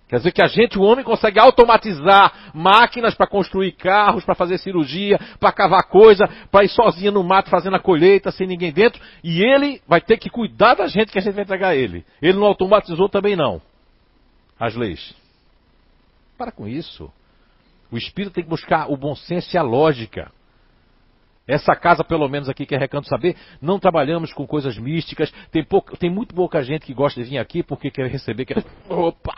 [0.08, 4.56] Quer dizer que a gente, o homem, consegue automatizar máquinas para construir carros, para fazer
[4.58, 9.02] cirurgia, para cavar coisa, para ir sozinho no mato fazendo a colheita, sem ninguém dentro,
[9.24, 12.04] e ele vai ter que cuidar da gente que a gente vai entregar a ele.
[12.22, 13.60] Ele não automatizou também não.
[14.60, 15.12] As leis.
[16.38, 17.10] Para com isso.
[17.90, 20.30] O espírito tem que buscar o bom senso e a lógica.
[21.46, 25.32] Essa casa, pelo menos aqui que é Recanto Saber, não trabalhamos com coisas místicas.
[25.52, 28.64] Tem, pouca, tem muito pouca gente que gosta de vir aqui porque quer receber, quer,
[28.90, 29.32] opa,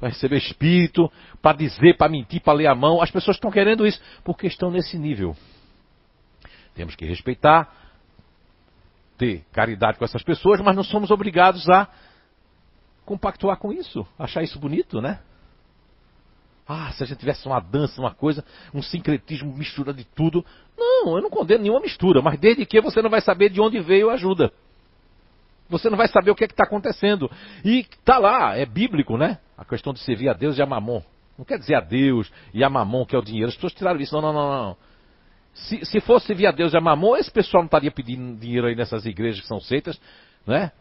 [0.00, 3.02] vai receber espírito, para dizer, para mentir, para ler a mão.
[3.02, 5.36] As pessoas estão querendo isso porque estão nesse nível.
[6.74, 7.70] Temos que respeitar,
[9.18, 11.88] ter caridade com essas pessoas, mas não somos obrigados a
[13.04, 15.20] compactuar com isso, achar isso bonito, né?
[16.72, 20.44] Ah, se a gente tivesse uma dança, uma coisa, um sincretismo, mistura de tudo.
[20.76, 23.78] Não, eu não condeno nenhuma mistura, mas desde que você não vai saber de onde
[23.80, 24.50] veio a ajuda.
[25.68, 27.30] Você não vai saber o que é está acontecendo.
[27.64, 29.38] E está lá, é bíblico, né?
[29.56, 31.02] A questão de servir a Deus e a mamon.
[31.36, 33.48] Não quer dizer a Deus e a mamon, que é o dinheiro.
[33.48, 34.14] As pessoas tiraram isso.
[34.14, 34.76] Não, não, não, não.
[35.54, 38.66] Se, se fosse servir a Deus e a mamon, esse pessoal não estaria pedindo dinheiro
[38.66, 40.00] aí nessas igrejas que são seitas,
[40.46, 40.72] né?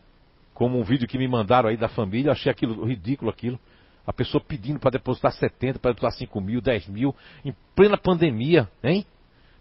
[0.54, 3.60] Como um vídeo que me mandaram aí da família, achei aquilo ridículo aquilo.
[4.06, 8.70] A pessoa pedindo para depositar 70, para depositar 5 mil, 10 mil, em plena pandemia,
[8.84, 9.06] hein?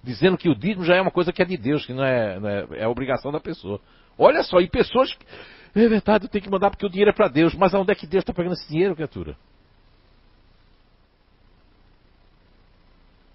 [0.03, 2.41] Dizendo que o dízimo já é uma coisa que é de Deus, que não é,
[2.41, 3.81] não é, é obrigação da pessoa.
[4.17, 5.25] Olha só, e pessoas que.
[5.75, 7.55] É verdade, eu tenho que mandar porque o dinheiro é para Deus.
[7.55, 9.37] Mas aonde é que Deus está pegando esse dinheiro, criatura?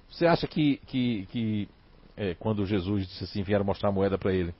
[0.09, 1.69] Você acha que, que, que
[2.15, 4.53] é, quando Jesus disse assim, vieram mostrar a moeda para ele,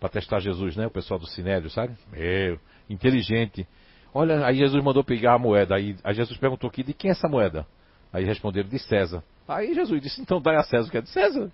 [0.00, 0.86] para testar Jesus, né?
[0.86, 1.96] O pessoal do Sinédrio, sabe?
[2.10, 2.58] Meu,
[2.90, 3.66] inteligente.
[4.14, 5.74] Olha, aí Jesus mandou pegar a moeda.
[5.74, 7.66] Aí, aí Jesus perguntou aqui, de quem é essa moeda?
[8.12, 9.24] Aí responderam, de César.
[9.48, 11.50] Aí Jesus disse, então dá a César o que é de César.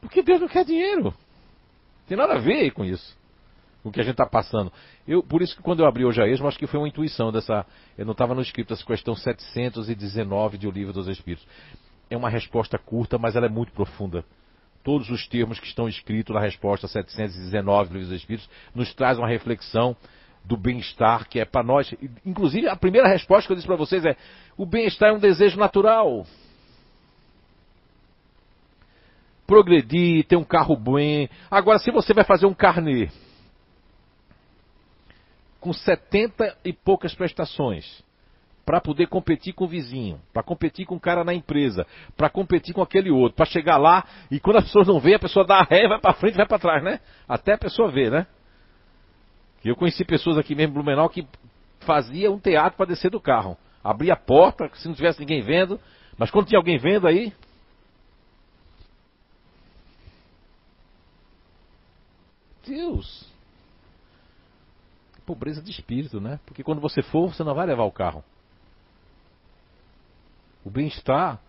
[0.00, 1.12] Porque Deus não quer dinheiro.
[2.06, 3.18] Tem nada a ver com isso.
[3.82, 4.72] O que a gente está passando.
[5.06, 7.66] Eu, por isso que quando eu abri hoje a acho que foi uma intuição dessa.
[7.98, 11.46] Eu não estava no escrito, essa questão 719 de O Livro dos Espíritos.
[12.08, 14.24] É uma resposta curta, mas ela é muito profunda.
[14.84, 19.18] Todos os termos que estão escritos na resposta 719 do Livro dos Espíritos nos traz
[19.18, 19.96] uma reflexão
[20.46, 21.92] do bem-estar que é para nós.
[22.24, 24.16] Inclusive, a primeira resposta que eu disse para vocês é:
[24.56, 26.24] o bem-estar é um desejo natural.
[29.46, 31.28] Progredir, ter um carro bem.
[31.50, 33.08] Agora, se você vai fazer um carnê
[35.60, 38.04] com 70 e poucas prestações,
[38.64, 41.86] para poder competir com o vizinho, para competir com o cara na empresa,
[42.16, 45.20] para competir com aquele outro, para chegar lá e quando as pessoas não veem, a
[45.20, 46.98] pessoa dá a ré, vai para frente, vai para trás, né?
[47.28, 48.26] Até a pessoa ver, né?
[49.68, 51.26] Eu conheci pessoas aqui mesmo Blumenau que
[51.80, 53.56] fazia um teatro para descer do carro.
[53.82, 55.80] Abria a porta, se não tivesse ninguém vendo,
[56.16, 57.32] mas quando tinha alguém vendo aí.
[62.64, 63.26] Deus!
[65.24, 66.38] Pobreza de espírito, né?
[66.46, 68.22] Porque quando você for, você não vai levar o carro.
[70.64, 71.40] O bem-estar,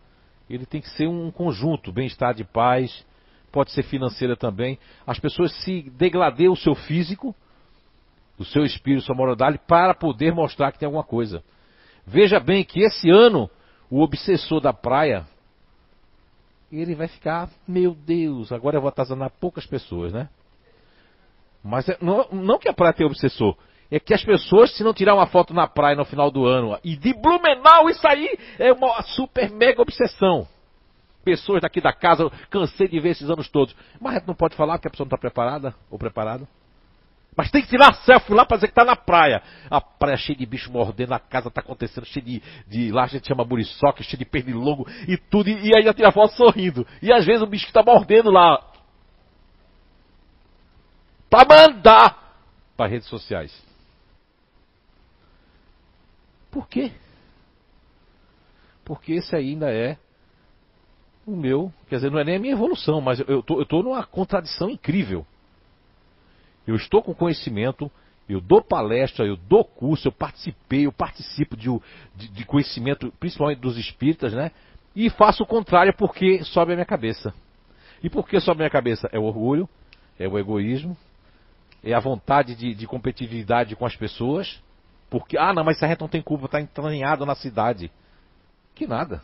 [0.49, 3.05] ele tem que ser um conjunto, bem-estar de paz,
[3.51, 4.79] pode ser financeira também.
[5.05, 7.35] As pessoas se degladeiam o seu físico,
[8.37, 11.43] do seu espírito, sua moralidade, para poder mostrar que tem alguma coisa.
[12.05, 13.49] Veja bem que esse ano,
[13.89, 15.25] o obsessor da praia,
[16.71, 20.29] ele vai ficar, meu Deus, agora eu vou atazanar poucas pessoas, né?
[21.63, 23.57] Mas é, não, não que a praia tenha obsessor,
[23.89, 26.77] é que as pessoas, se não tirar uma foto na praia no final do ano,
[26.83, 30.47] e de Blumenau, isso aí é uma super mega obsessão.
[31.23, 33.75] Pessoas daqui da casa, cansei de ver esses anos todos.
[33.99, 36.47] Mas não pode falar que a pessoa não está preparada ou preparado.
[37.37, 39.43] Mas tem que tirar selfie lá para dizer que tá na praia.
[39.69, 43.07] A praia cheia de bicho mordendo, a casa tá acontecendo cheia de, de lá a
[43.07, 46.85] gente chama buriçoca, cheia de pernilongo e tudo, e, e ainda tira foto sorrindo.
[46.99, 48.59] E às vezes o bicho que tá mordendo lá.
[51.29, 52.41] Para mandar
[52.75, 53.55] para redes sociais.
[56.49, 56.91] Por quê?
[58.83, 59.95] Porque esse ainda é
[61.23, 64.71] o meu, quer dizer, não é nem a minha evolução, mas eu tô numa contradição
[64.71, 65.23] incrível.
[66.67, 67.89] Eu estou com conhecimento,
[68.27, 71.69] eu dou palestra, eu dou curso, eu participei, eu participo de,
[72.15, 74.51] de, de conhecimento, principalmente dos espíritas, né?
[74.93, 77.33] E faço o contrário porque sobe a minha cabeça.
[78.03, 79.07] E por que sobe a minha cabeça?
[79.13, 79.67] É o orgulho,
[80.19, 80.97] é o egoísmo,
[81.83, 84.61] é a vontade de, de competitividade com as pessoas.
[85.09, 87.89] Porque, ah, não, mas essa reta não tem culpa, está entranhado na cidade.
[88.75, 89.21] Que nada.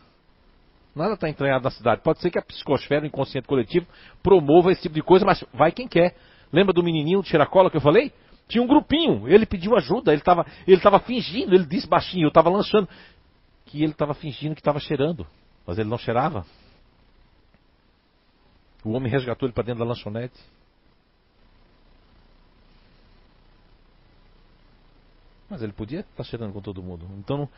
[0.96, 2.00] Nada está entranhado na cidade.
[2.02, 3.86] Pode ser que a psicosfera, o inconsciente coletivo,
[4.22, 6.14] promova esse tipo de coisa, mas vai quem quer.
[6.54, 8.12] Lembra do menininho de Chiracola que eu falei?
[8.46, 12.28] Tinha um grupinho, ele pediu ajuda, ele estava ele tava fingindo, ele disse baixinho, eu
[12.28, 12.88] estava lançando,
[13.66, 15.26] que ele estava fingindo que estava cheirando,
[15.66, 16.46] mas ele não cheirava.
[18.84, 20.38] O homem resgatou ele para dentro da lanchonete.
[25.50, 27.04] Mas ele podia estar tá cheirando com todo mundo.
[27.18, 27.48] Então,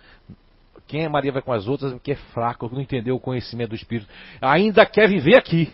[0.86, 3.76] quem é Maria vai com as outras porque é fraco, não entendeu o conhecimento do
[3.76, 4.08] Espírito.
[4.40, 5.70] Ainda quer viver aqui.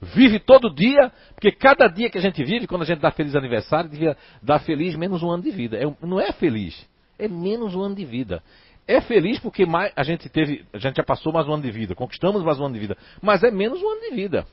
[0.00, 3.34] Vive todo dia, porque cada dia que a gente vive, quando a gente dá feliz
[3.34, 5.76] aniversário, devia dar feliz menos um ano de vida.
[5.76, 6.86] É, não é feliz,
[7.18, 8.42] é menos um ano de vida.
[8.86, 11.70] É feliz porque mais, a gente teve, a gente já passou mais um ano de
[11.70, 14.46] vida, conquistamos mais um ano de vida, mas é menos um ano de vida.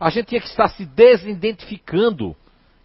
[0.00, 2.34] A gente tinha que estar se desidentificando.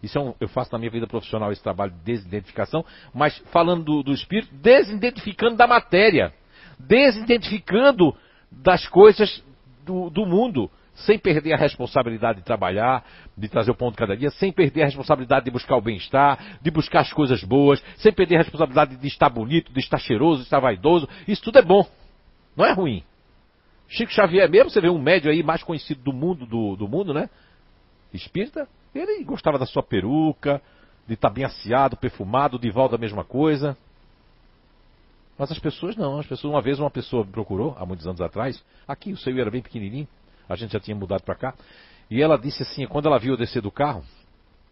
[0.02, 3.84] Isso é um, eu faço na minha vida profissional esse trabalho de desidentificação, mas falando
[3.84, 6.32] do, do espírito, desidentificando da matéria,
[6.78, 8.14] desidentificando
[8.50, 9.42] das coisas
[9.84, 10.70] do, do mundo
[11.02, 13.04] sem perder a responsabilidade de trabalhar,
[13.36, 16.58] de trazer o pão de cada dia, sem perder a responsabilidade de buscar o bem-estar,
[16.60, 20.38] de buscar as coisas boas, sem perder a responsabilidade de estar bonito, de estar cheiroso,
[20.38, 21.08] de estar vaidoso.
[21.26, 21.86] Isso tudo é bom.
[22.56, 23.02] Não é ruim.
[23.88, 27.12] Chico Xavier mesmo, você vê um médio aí mais conhecido do mundo, do, do mundo,
[27.12, 27.28] né?
[28.12, 30.60] Espírita, ele gostava da sua peruca,
[31.06, 33.76] de estar bem assiado, perfumado, de volta a mesma coisa.
[35.38, 38.20] Mas as pessoas não, as pessoas, uma vez uma pessoa me procurou, há muitos anos
[38.20, 40.06] atrás, aqui o seu era bem pequenininho,
[40.52, 41.54] a gente já tinha mudado para cá,
[42.10, 44.04] e ela disse assim, quando ela viu eu descer do carro,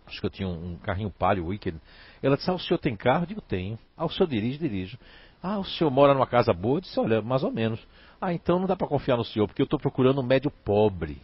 [0.07, 1.81] acho que eu tinha um, um carrinho palio weekend,
[2.23, 3.23] ela disse, ah, o senhor tem carro?
[3.23, 3.79] Eu digo, tenho.
[3.97, 4.59] Ah, o senhor dirige?
[4.59, 4.99] Dirijo.
[5.43, 6.77] Ah, o senhor mora numa casa boa?
[6.77, 7.81] Eu disse, olha, mais ou menos.
[8.21, 11.17] Ah, então não dá para confiar no senhor, porque eu estou procurando um médio pobre.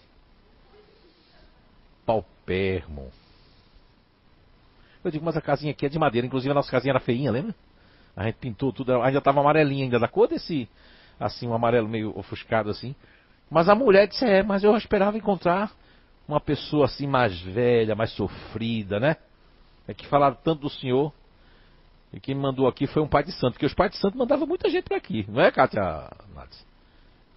[2.07, 3.11] Paupermo.
[5.05, 7.31] Eu digo, mas a casinha aqui é de madeira, inclusive a nossa casinha era feinha,
[7.31, 7.55] lembra?
[8.17, 10.69] A gente pintou tudo, ainda estava amarelinha ainda, da cor desse,
[11.21, 12.95] assim, um amarelo meio ofuscado assim.
[13.51, 15.71] Mas a mulher disse, é, mas eu esperava encontrar
[16.27, 19.17] uma pessoa assim mais velha, mais sofrida, né?
[19.87, 21.13] É que falaram tanto do senhor.
[22.13, 24.47] E quem mandou aqui foi um pai de santo, porque os pais de santo mandavam
[24.47, 26.67] muita gente para aqui, não é, Kátia Nades?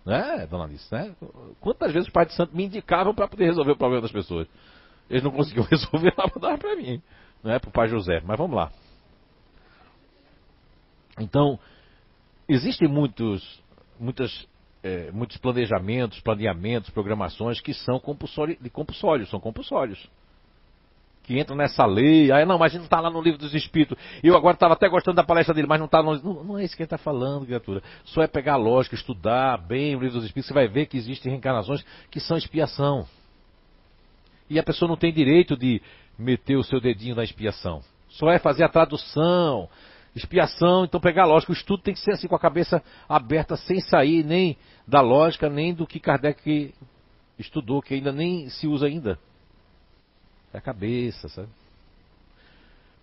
[0.05, 1.13] Não é, dona Alice, né?
[1.59, 4.47] Quantas vezes os pais de santo me indicavam para poder resolver o problema das pessoas?
[5.09, 7.01] Eles não conseguiam resolver, lá mandaram para mim,
[7.43, 7.59] não é?
[7.59, 8.21] Para o pai José.
[8.25, 8.71] Mas vamos lá.
[11.19, 11.59] Então,
[12.47, 13.61] existem muitos,
[13.99, 14.47] muitas,
[14.83, 20.09] é, muitos planejamentos, planeamentos, programações que são compulsórios, compulsórios, são compulsórios.
[21.23, 23.97] Que entram nessa lei, aí não, mas não está lá no livro dos Espíritos.
[24.23, 26.01] Eu agora estava até gostando da palestra dele, mas não está.
[26.01, 27.83] Não, não é isso que ele está falando, criatura.
[28.05, 30.97] Só é pegar a lógica, estudar bem o livro dos Espíritos, você vai ver que
[30.97, 33.05] existem reencarnações que são expiação.
[34.49, 35.81] E a pessoa não tem direito de
[36.17, 37.81] meter o seu dedinho na expiação.
[38.09, 39.69] Só é fazer a tradução,
[40.15, 41.51] expiação, então pegar a lógica.
[41.51, 44.57] O estudo tem que ser assim com a cabeça aberta, sem sair nem
[44.87, 46.73] da lógica, nem do que Kardec
[47.37, 49.19] estudou, que ainda nem se usa ainda.
[50.53, 51.49] É a cabeça, sabe?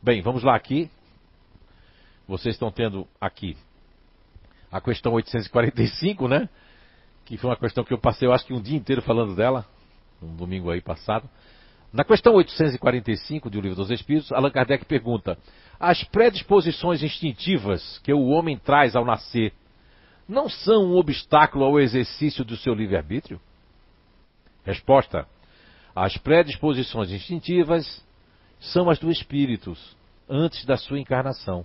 [0.02, 0.90] Bem, vamos lá aqui.
[2.28, 3.56] Vocês estão tendo aqui
[4.70, 6.48] a questão 845, né?
[7.24, 9.64] Que foi uma questão que eu passei, eu acho que um dia inteiro falando dela,
[10.22, 11.28] um domingo aí passado.
[11.96, 15.38] Na questão 845 do Livro dos Espíritos, Allan Kardec pergunta:
[15.80, 19.54] as predisposições instintivas que o homem traz ao nascer
[20.28, 23.40] não são um obstáculo ao exercício do seu livre-arbítrio?
[24.62, 25.26] Resposta:
[25.94, 28.04] As predisposições instintivas
[28.60, 29.74] são as do espírito
[30.28, 31.64] antes da sua encarnação.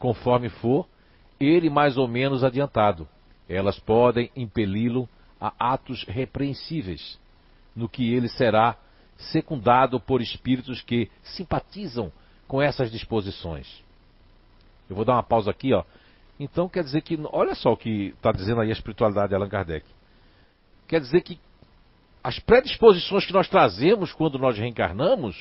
[0.00, 0.84] Conforme for
[1.38, 3.06] ele mais ou menos adiantado,
[3.48, 5.08] elas podem impeli-lo
[5.40, 7.20] a atos repreensíveis,
[7.76, 8.76] no que ele será
[9.16, 12.12] secundado por espíritos que simpatizam
[12.46, 13.82] com essas disposições.
[14.88, 15.84] Eu vou dar uma pausa aqui, ó.
[16.38, 19.48] Então quer dizer que, olha só o que está dizendo aí a espiritualidade de Allan
[19.48, 19.86] Kardec.
[20.88, 21.38] Quer dizer que
[22.22, 25.36] as predisposições que nós trazemos quando nós reencarnamos,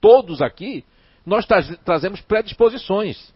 [0.00, 0.84] todos aqui,
[1.24, 3.34] nós tra trazemos predisposições.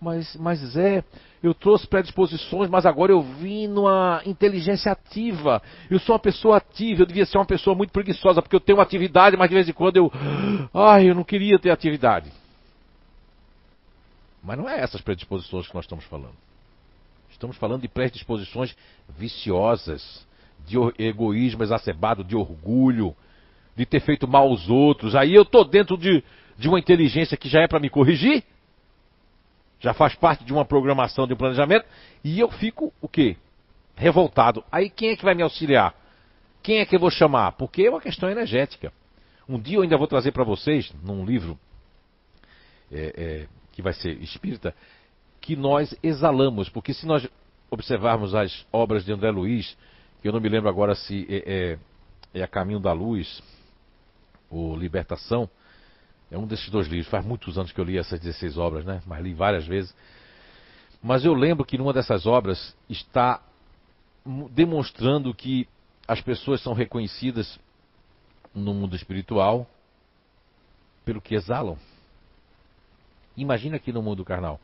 [0.00, 1.02] Mas, mas é,
[1.42, 5.62] eu trouxe predisposições, mas agora eu vim numa inteligência ativa.
[5.90, 8.80] Eu sou uma pessoa ativa, eu devia ser uma pessoa muito preguiçosa, porque eu tenho
[8.80, 10.12] atividade, mas de vez em quando eu.
[10.74, 12.30] Ai, eu não queria ter atividade.
[14.42, 16.36] Mas não é essas predisposições que nós estamos falando.
[17.30, 18.76] Estamos falando de predisposições
[19.18, 20.26] viciosas,
[20.66, 23.14] de egoísmo exacerbado, de orgulho,
[23.74, 25.14] de ter feito mal aos outros.
[25.14, 26.22] Aí eu estou dentro de,
[26.56, 28.44] de uma inteligência que já é para me corrigir
[29.86, 31.86] já faz parte de uma programação, de um planejamento,
[32.24, 33.36] e eu fico o quê?
[33.94, 34.64] Revoltado.
[34.70, 35.94] Aí quem é que vai me auxiliar?
[36.60, 37.52] Quem é que eu vou chamar?
[37.52, 38.92] Porque é uma questão energética.
[39.48, 41.56] Um dia eu ainda vou trazer para vocês, num livro
[42.90, 44.74] é, é, que vai ser espírita,
[45.40, 47.24] que nós exalamos, porque se nós
[47.70, 49.78] observarmos as obras de André Luiz,
[50.20, 51.78] que eu não me lembro agora se é,
[52.34, 53.40] é, é A Caminho da Luz
[54.50, 55.48] ou Libertação,
[56.30, 57.08] é um desses dois livros.
[57.08, 59.02] Faz muitos anos que eu li essas 16 obras, né?
[59.06, 59.94] Mas li várias vezes.
[61.02, 63.40] Mas eu lembro que numa dessas obras está
[64.50, 65.68] demonstrando que
[66.06, 67.58] as pessoas são reconhecidas
[68.54, 69.66] no mundo espiritual
[71.04, 71.78] pelo que exalam.
[73.36, 74.58] Imagina aqui no mundo carnal.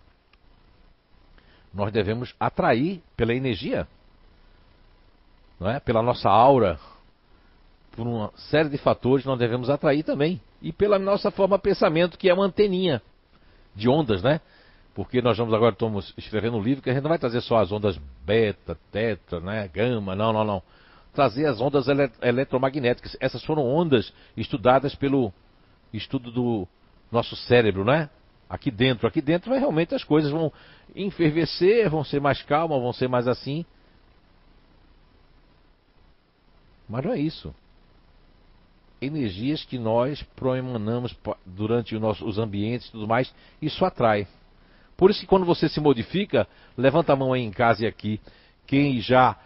[1.72, 3.86] Nós devemos atrair pela energia,
[5.60, 5.78] não é?
[5.78, 6.78] Pela nossa aura,
[7.92, 10.40] por uma série de fatores nós devemos atrair também.
[10.62, 13.02] E pela nossa forma de pensamento, que é uma anteninha
[13.74, 14.40] de ondas, né?
[14.94, 17.58] Porque nós vamos agora, estamos escrevendo um livro que a gente não vai trazer só
[17.58, 19.68] as ondas beta, teta, né?
[19.68, 20.62] Gama, não, não, não.
[21.12, 23.16] Trazer as ondas ele eletromagnéticas.
[23.18, 25.32] Essas foram ondas estudadas pelo
[25.92, 26.68] estudo do
[27.10, 28.08] nosso cérebro, né?
[28.48, 30.52] Aqui dentro, aqui dentro realmente as coisas vão
[30.94, 33.64] enfervecer, vão ser mais calmas, vão ser mais assim.
[36.86, 37.54] Mas não é isso.
[39.02, 44.28] Energias que nós proemanamos durante nosso, os ambientes e tudo mais, isso atrai.
[44.96, 46.46] Por isso que quando você se modifica,
[46.78, 48.20] levanta a mão aí em casa e aqui.
[48.64, 49.36] Quem já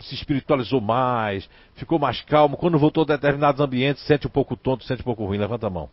[0.00, 4.84] se espiritualizou mais, ficou mais calmo, quando voltou a determinados ambientes, sente um pouco tonto,
[4.84, 5.90] sente um pouco ruim, levanta a mão.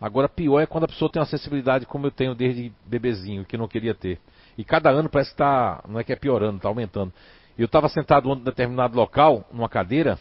[0.00, 3.56] Agora, pior é quando a pessoa tem uma sensibilidade como eu tenho desde bebezinho, que
[3.56, 4.20] não queria ter.
[4.56, 7.12] E cada ano parece que está, não é que é piorando, está aumentando.
[7.58, 10.16] Eu estava sentado em um determinado local, numa cadeira,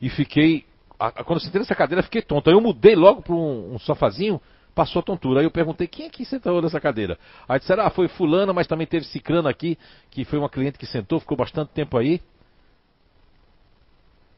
[0.00, 0.64] e fiquei.
[0.96, 2.48] Quando eu sentei nessa cadeira, fiquei tonto.
[2.48, 4.40] Aí eu mudei logo para um, um sofazinho,
[4.74, 5.40] passou a tontura.
[5.40, 7.18] Aí eu perguntei, quem é que sentou nessa cadeira?
[7.48, 9.76] Aí disseram, ah, foi fulana, mas também teve cicrano aqui,
[10.10, 12.22] que foi uma cliente que sentou, ficou bastante tempo aí.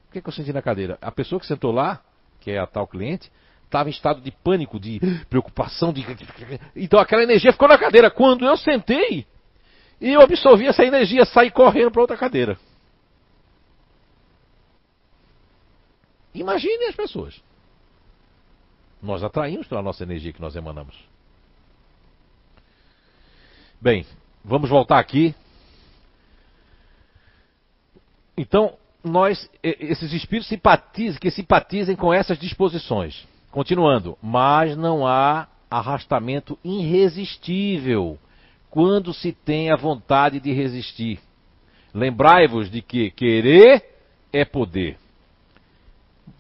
[0.09, 0.97] O que, é que eu senti na cadeira?
[1.03, 2.01] A pessoa que sentou lá,
[2.41, 3.31] que é a tal cliente,
[3.65, 4.99] estava em estado de pânico, de
[5.29, 6.05] preocupação, de...
[6.75, 8.11] Então aquela energia ficou na cadeira.
[8.11, 9.27] Quando eu sentei,
[10.01, 12.59] eu absorvi essa energia, saí correndo para outra cadeira.
[16.35, 17.41] Imagine as pessoas.
[19.03, 20.97] Nós atraímos pela nossa energia que nós emanamos.
[23.81, 24.07] Bem,
[24.45, 25.35] vamos voltar aqui.
[28.37, 33.27] Então, nós, esses espíritos simpatizem, que simpatizem com essas disposições.
[33.51, 38.19] Continuando, mas não há arrastamento irresistível
[38.71, 41.21] quando se tem a vontade de resistir.
[41.95, 43.85] Lembrai-vos de que querer
[44.33, 44.99] é poder.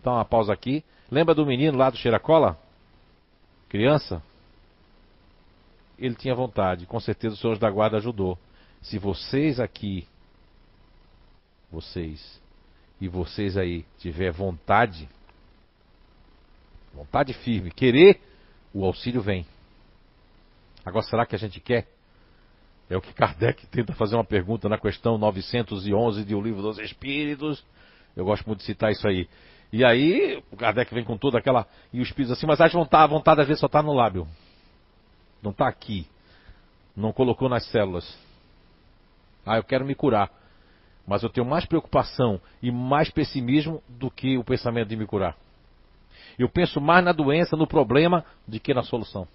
[0.02, 0.84] Dá uma pausa aqui.
[1.10, 2.58] Lembra do menino lá do Cheiracola?
[3.68, 4.22] Criança?
[5.98, 8.38] Ele tinha vontade, com certeza o senhor da guarda ajudou.
[8.82, 10.06] Se vocês aqui,
[11.70, 12.40] vocês
[13.00, 15.08] e vocês aí tiver vontade,
[16.94, 18.20] vontade firme, querer,
[18.72, 19.46] o auxílio vem.
[20.84, 21.86] Agora, será que a gente quer?
[22.90, 26.78] É o que Kardec tenta fazer uma pergunta na questão 911 de O Livro dos
[26.78, 27.62] Espíritos.
[28.16, 29.28] Eu gosto muito de citar isso aí.
[29.70, 31.66] E aí, o Kardec vem com toda aquela.
[31.92, 34.26] E os espíritos assim, mas a vontade, a vontade às vezes só está no lábio.
[35.42, 36.06] Não está aqui.
[36.96, 38.18] Não colocou nas células.
[39.44, 40.30] Ah, eu quero me curar.
[41.06, 45.36] Mas eu tenho mais preocupação e mais pessimismo do que o pensamento de me curar.
[46.38, 49.28] Eu penso mais na doença, no problema, do que na solução.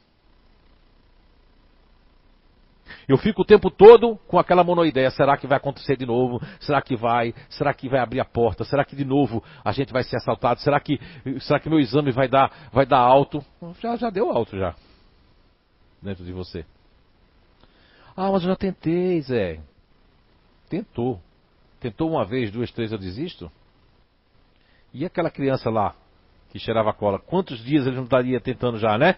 [3.07, 5.11] Eu fico o tempo todo com aquela monoideia.
[5.11, 6.41] Será que vai acontecer de novo?
[6.59, 7.33] Será que vai?
[7.49, 8.63] Será que vai abrir a porta?
[8.63, 10.61] Será que de novo a gente vai ser assaltado?
[10.61, 10.99] Será que,
[11.41, 13.43] será que meu exame vai dar, vai dar alto?
[13.81, 14.75] Já, já deu alto já.
[16.01, 16.65] Dentro de você.
[18.15, 19.59] Ah, mas eu já tentei, Zé.
[20.69, 21.19] Tentou.
[21.79, 23.51] Tentou uma vez, duas, três, eu desisto?
[24.93, 25.95] E aquela criança lá,
[26.49, 29.17] que cheirava cola, quantos dias ele não estaria tentando já, né?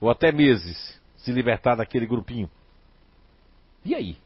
[0.00, 2.48] Ou até meses, se libertar daquele grupinho?
[3.84, 4.16] E aí?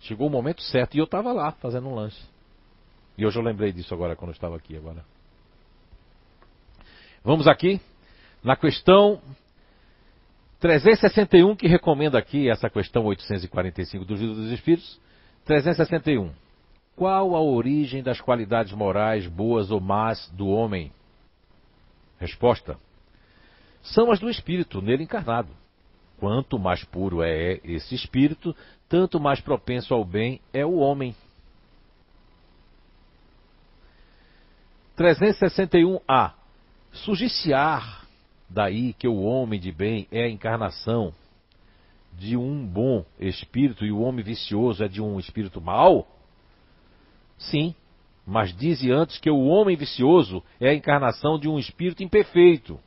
[0.00, 2.22] Chegou o momento certo e eu estava lá fazendo um lanche.
[3.16, 5.04] E hoje eu lembrei disso agora quando eu estava aqui agora.
[7.24, 7.80] Vamos aqui
[8.42, 9.20] na questão
[10.60, 15.00] 361 que recomenda aqui essa questão 845 do Livro dos Espíritos.
[15.44, 16.32] 361.
[16.94, 20.92] Qual a origem das qualidades morais boas ou más do homem?
[22.18, 22.76] Resposta:
[23.82, 25.48] São as do espírito nele encarnado.
[26.18, 28.54] Quanto mais puro é esse espírito,
[28.88, 31.14] tanto mais propenso ao bem é o homem.
[34.96, 36.32] 361a.
[36.90, 38.08] Sugiciar
[38.48, 41.14] daí que o homem de bem é a encarnação
[42.14, 46.08] de um bom espírito e o homem vicioso é de um espírito mau?
[47.36, 47.72] Sim,
[48.26, 52.80] mas dize antes que o homem vicioso é a encarnação de um espírito imperfeito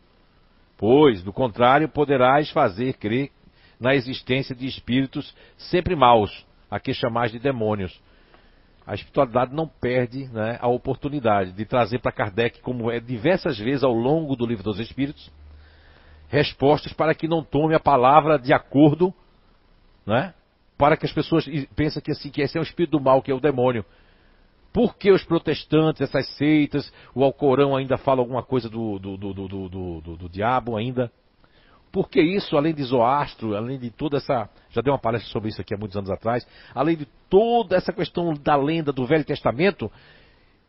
[0.81, 3.29] pois, do contrário, poderás fazer crer
[3.79, 8.01] na existência de espíritos sempre maus, a que chamais de demônios.
[8.85, 13.83] A espiritualidade não perde né, a oportunidade de trazer para Kardec, como é diversas vezes
[13.83, 15.31] ao longo do livro dos Espíritos,
[16.29, 19.13] respostas para que não tome a palavra de acordo,
[20.03, 20.33] né,
[20.79, 23.29] para que as pessoas pensem que assim que esse é um espírito do mal, que
[23.29, 23.85] é o demônio.
[24.73, 30.01] Por que os protestantes, essas seitas, o Alcorão ainda fala alguma coisa do, do, do,
[30.17, 31.11] do, diabo ainda?
[31.91, 34.49] Por que isso, além de Zoastro, além de toda essa.
[34.69, 36.47] Já dei uma palestra sobre isso aqui há muitos anos atrás.
[36.73, 39.91] Além de toda essa questão da lenda do Velho Testamento,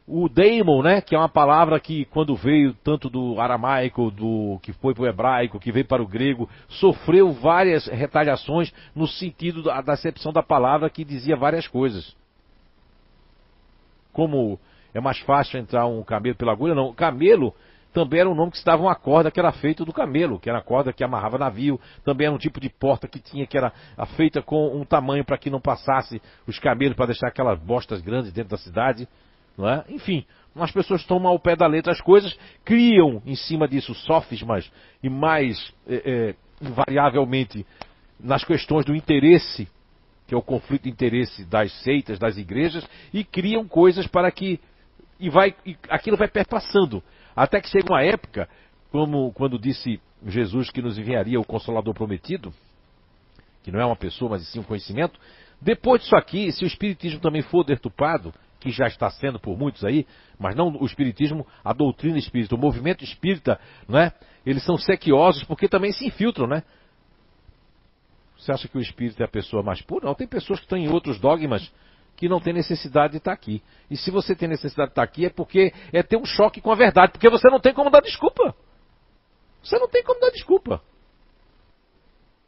[0.05, 4.73] o daemon, né, que é uma palavra que quando veio tanto do aramaico, do que
[4.73, 9.81] foi para o hebraico, que veio para o grego, sofreu várias retaliações no sentido da,
[9.81, 12.21] da acepção da palavra que dizia várias coisas
[14.13, 14.59] como
[14.95, 16.93] é mais fácil entrar um camelo pela agulha, não.
[16.93, 17.55] Camelo
[17.93, 20.49] também era um nome que se dava uma corda que era feita do camelo, que
[20.49, 23.57] era a corda que amarrava navio, também era um tipo de porta que tinha, que
[23.57, 23.73] era
[24.17, 28.33] feita com um tamanho para que não passasse os camelos, para deixar aquelas bostas grandes
[28.33, 29.07] dentro da cidade,
[29.57, 29.85] não é?
[29.91, 30.25] Enfim,
[30.57, 34.71] as pessoas tomam ao pé da letra as coisas, criam em cima disso sofismas
[35.03, 36.35] e mais é, é,
[36.67, 37.67] invariavelmente
[38.19, 39.69] nas questões do interesse,
[40.27, 44.61] que é o conflito de interesse das seitas, das igrejas, e criam coisas para que
[45.19, 47.03] e vai e aquilo vai perpassando
[47.35, 48.49] até que chega uma época,
[48.91, 52.53] como quando disse Jesus que nos enviaria o Consolador prometido,
[53.63, 55.19] que não é uma pessoa, mas sim um conhecimento.
[55.61, 59.85] Depois disso aqui, se o Espiritismo também for detupado, que já está sendo por muitos
[59.85, 60.07] aí,
[60.39, 63.59] mas não o Espiritismo, a doutrina espírita, o movimento espírita,
[63.89, 64.13] não é?
[64.45, 66.63] Eles são sequiosos porque também se infiltram, né?
[68.43, 70.07] Você acha que o espírito é a pessoa mais pura?
[70.07, 71.73] Não, tem pessoas que estão em outros dogmas
[72.17, 73.63] que não tem necessidade de estar aqui.
[73.89, 76.73] E se você tem necessidade de estar aqui é porque é ter um choque com
[76.73, 78.53] a verdade, porque você não tem como dar desculpa.
[79.63, 80.83] Você não tem como dar desculpa.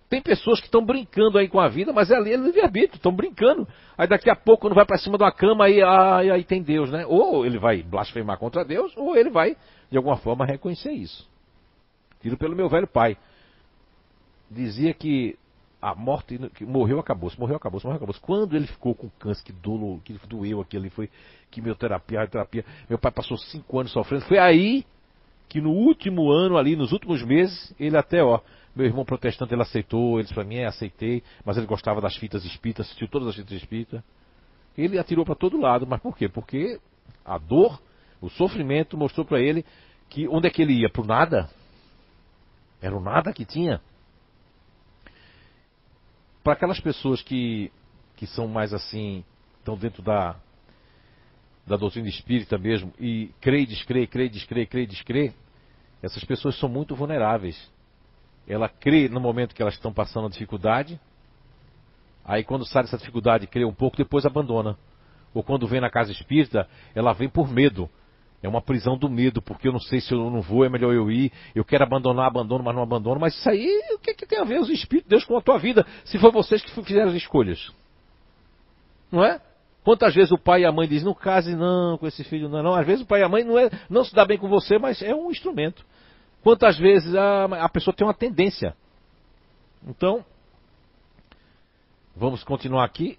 [0.09, 3.15] Tem pessoas que estão brincando aí com a vida, mas é ali é livre-arbítrio, estão
[3.15, 3.67] brincando.
[3.97, 6.61] Aí daqui a pouco não vai para cima de uma cama e aí, aí tem
[6.61, 7.07] Deus, né?
[7.07, 9.57] Ou ele vai blasfemar contra Deus, ou ele vai,
[9.89, 11.29] de alguma forma, reconhecer isso.
[12.21, 13.17] Tiro pelo meu velho pai.
[14.51, 15.39] Dizia que
[15.85, 18.15] a morte morreu acabou, se morreu acabou, se morreu acabou.
[18.23, 21.11] Quando ele ficou com câncer, que dolo, que doeu aquilo ali, foi
[21.51, 22.65] quimioterapia, radioterapia.
[22.89, 24.25] Meu pai passou cinco anos sofrendo.
[24.25, 24.87] Foi aí
[25.47, 28.41] que no último ano ali, nos últimos meses, ele até, ó,
[28.75, 32.47] meu irmão protestante, ele aceitou, ele pra mim, é, aceitei, mas ele gostava das fitas
[32.47, 34.03] espíritas, assistiu todas as fitas espíritas.
[34.79, 36.31] Ele atirou para todo lado, mas por quê?
[36.31, 36.81] Porque
[37.23, 37.79] a dor,
[38.23, 39.63] o sofrimento mostrou para ele
[40.09, 40.89] que onde é que ele ia?
[40.89, 41.51] Pro nada?
[42.81, 43.83] Era o nada que tinha
[46.45, 47.73] para aquelas pessoas que,
[48.17, 49.25] que são mais assim,
[49.59, 50.37] estão dentro da,
[51.67, 55.33] da doutrina espírita mesmo, e crê descrê, crê descrê, crê descrê,
[56.03, 57.73] essas pessoas são muito vulneráveis.
[58.47, 61.01] Ela crê no momento que elas estão passando a dificuldade,
[62.23, 64.77] aí quando sai dessa dificuldade, crê um pouco, depois abandona.
[65.33, 67.89] Ou quando vem na casa espírita, ela vem por medo.
[68.45, 70.93] É uma prisão do medo, porque eu não sei se eu não vou, é melhor
[70.93, 71.33] eu ir.
[71.55, 73.19] Eu quero abandonar, abandono, mas não abandono.
[73.19, 75.41] Mas isso aí, o que, que tem a ver os Espíritos de Deus com a
[75.41, 77.73] tua vida, se foi vocês que fizeram as escolhas?
[79.11, 79.41] Não é?
[79.83, 82.63] Quantas vezes o pai e a mãe dizem, não case não com esse filho, não,
[82.63, 82.75] não.
[82.75, 84.79] Às vezes o pai e a mãe não, é, não se dá bem com você,
[84.79, 85.83] mas é um instrumento.
[86.43, 88.77] Quantas vezes a, a pessoa tem uma tendência.
[89.89, 90.23] Então,
[92.15, 93.19] vamos continuar aqui.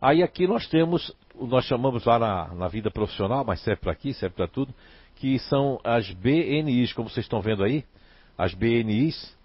[0.00, 1.14] Aí aqui nós temos
[1.46, 4.74] nós chamamos lá na, na vida profissional, mas serve para aqui, serve para tudo,
[5.16, 7.84] que são as BNIs, como vocês estão vendo aí,
[8.36, 9.36] as BNIs,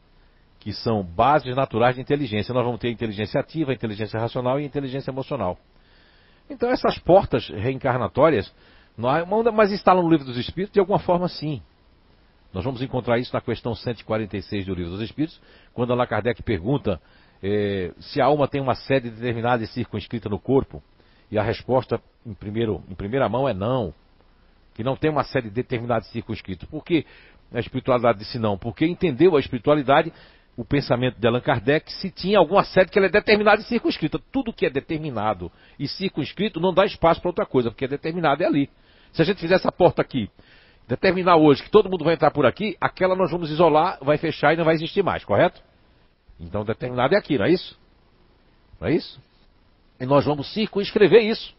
[0.59, 2.53] que são bases naturais de inteligência.
[2.53, 5.57] Nós vamos ter inteligência ativa, inteligência racional e inteligência emocional.
[6.49, 8.53] Então essas portas reencarnatórias,
[8.97, 11.61] nós, mas instalam no livro dos Espíritos de alguma forma sim.
[12.53, 15.41] Nós vamos encontrar isso na questão 146 do livro dos Espíritos,
[15.73, 17.01] quando Allan Kardec pergunta
[17.43, 20.81] eh, se a alma tem uma sede determinada e circunscrita no corpo.
[21.31, 23.93] E a resposta, em, primeiro, em primeira mão, é não.
[24.73, 26.67] Que não tem uma série determinada de circunscritos.
[26.69, 27.05] Por que
[27.53, 28.57] a espiritualidade disse não?
[28.57, 30.11] Porque entendeu a espiritualidade,
[30.57, 34.19] o pensamento de Allan Kardec, se tinha alguma sede que ela é determinada e circunscrita.
[34.31, 38.43] Tudo que é determinado e circunscrito não dá espaço para outra coisa, porque é determinado
[38.43, 38.69] é ali.
[39.13, 40.29] Se a gente fizer essa porta aqui,
[40.87, 44.53] determinar hoje que todo mundo vai entrar por aqui, aquela nós vamos isolar, vai fechar
[44.53, 45.61] e não vai existir mais, correto?
[46.39, 47.79] Então determinado é aqui, não é isso?
[48.79, 49.19] Não é isso?
[49.99, 51.53] E nós vamos circunscrever isso.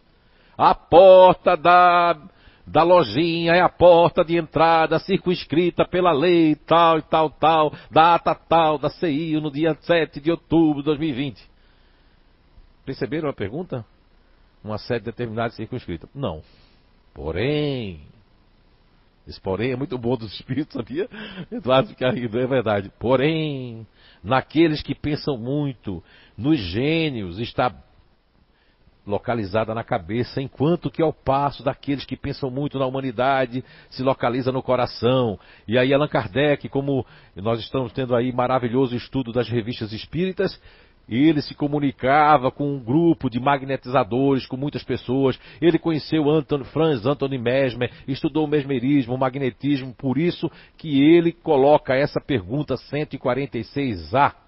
[0.57, 2.17] A porta da,
[2.67, 8.35] da lojinha é a porta de entrada circunscrita pela lei tal e tal, tal, data
[8.35, 11.43] tal da CI no dia 7 de outubro de 2020.
[12.85, 13.85] Perceberam a pergunta?
[14.63, 16.09] Uma sede determinada circunscrita.
[16.15, 16.43] Não.
[17.15, 18.01] Porém,
[19.27, 21.09] esse porém é muito bom dos espíritos, sabia?
[21.51, 22.93] Eduardo fica rindo, é verdade.
[22.99, 23.87] Porém,
[24.23, 26.03] naqueles que pensam muito,
[26.37, 27.75] nos gênios, está
[29.07, 34.51] localizada na cabeça, enquanto que ao passo daqueles que pensam muito na humanidade se localiza
[34.51, 35.39] no coração.
[35.67, 40.61] E aí Allan Kardec, como nós estamos tendo aí maravilhoso estudo das revistas espíritas,
[41.09, 45.39] ele se comunicava com um grupo de magnetizadores, com muitas pessoas.
[45.61, 51.95] Ele conheceu Anton, Franz Anthony Mesmer, estudou o mesmerismo, magnetismo, por isso que ele coloca
[51.95, 54.46] essa pergunta 146A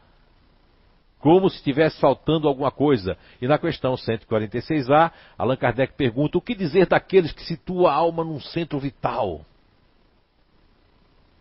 [1.19, 3.17] como se estivesse faltando alguma coisa.
[3.41, 8.25] E na questão 146A, Allan Kardec pergunta: o que dizer daqueles que situam a alma
[8.25, 9.45] num centro vital?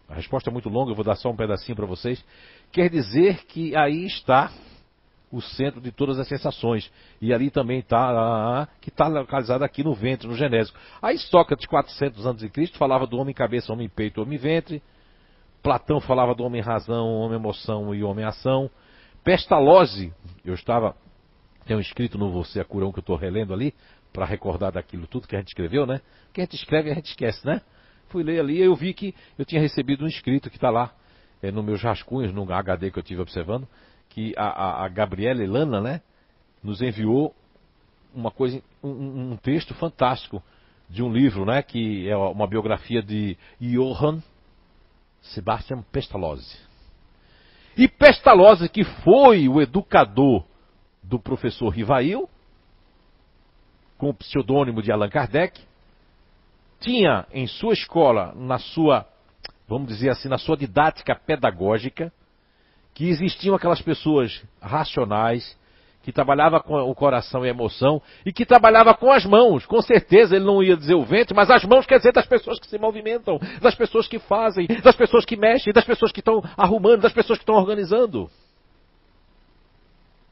[0.09, 2.23] A resposta é muito longa, eu vou dar só um pedacinho para vocês.
[2.71, 4.51] Quer dizer que aí está
[5.31, 6.89] o centro de todas as sensações.
[7.21, 10.79] E ali também está, que está localizado aqui no ventre, no genésico.
[11.01, 14.81] Aí Sócrates, 400 anos de Cristo, falava do homem cabeça, homem peito, homem ventre.
[15.61, 18.69] Platão falava do homem razão, homem emoção e homem ação.
[19.27, 20.13] Pestalozzi,
[20.45, 20.95] eu estava,
[21.69, 23.73] um escrito no Você a Curão que eu estou relendo ali,
[24.13, 25.99] para recordar daquilo tudo que a gente escreveu, né?
[26.31, 27.61] Que a gente escreve a gente esquece, né?
[28.07, 30.95] Fui ler ali e eu vi que eu tinha recebido um escrito que está lá,
[31.43, 33.67] é, nos meus rascunhos, no HD que eu tive observando,
[34.07, 36.01] que a, a, a Gabriela Elana, né,
[36.63, 37.35] nos enviou
[38.15, 40.41] uma coisa, um, um, texto fantástico
[40.89, 44.23] de um livro, né, que é uma biografia de Johann
[45.19, 46.66] Sebastian Pestalozzi.
[47.77, 50.43] E Pestalozzi, que foi o educador
[51.03, 52.27] do professor Rivail,
[53.97, 55.61] com o pseudônimo de Allan Kardec,
[56.79, 59.07] tinha em sua escola, na sua,
[59.67, 62.11] vamos dizer assim, na sua didática pedagógica,
[62.93, 65.56] que existiam aquelas pessoas racionais,
[66.07, 69.65] que trabalhava com o coração e a emoção, e que trabalhava com as mãos.
[69.65, 72.57] Com certeza ele não ia dizer o vento, mas as mãos quer dizer das pessoas
[72.57, 76.41] que se movimentam, das pessoas que fazem, das pessoas que mexem, das pessoas que estão
[76.55, 78.29] arrumando, das pessoas que estão organizando.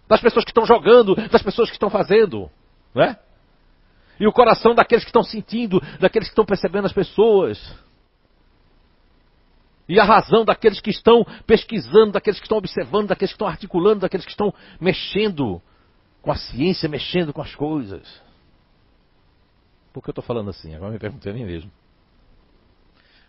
[0.07, 2.49] Das pessoas que estão jogando, das pessoas que estão fazendo.
[2.93, 3.17] Né?
[4.17, 7.59] E o coração daqueles que estão sentindo, daqueles que estão percebendo as pessoas.
[9.87, 14.01] E a razão daqueles que estão pesquisando, daqueles que estão observando, daqueles que estão articulando,
[14.01, 15.61] daqueles que estão mexendo
[16.21, 18.21] com a ciência, mexendo com as coisas.
[19.93, 20.73] Por que eu estou falando assim?
[20.73, 21.71] Agora me perguntei a mim mesmo.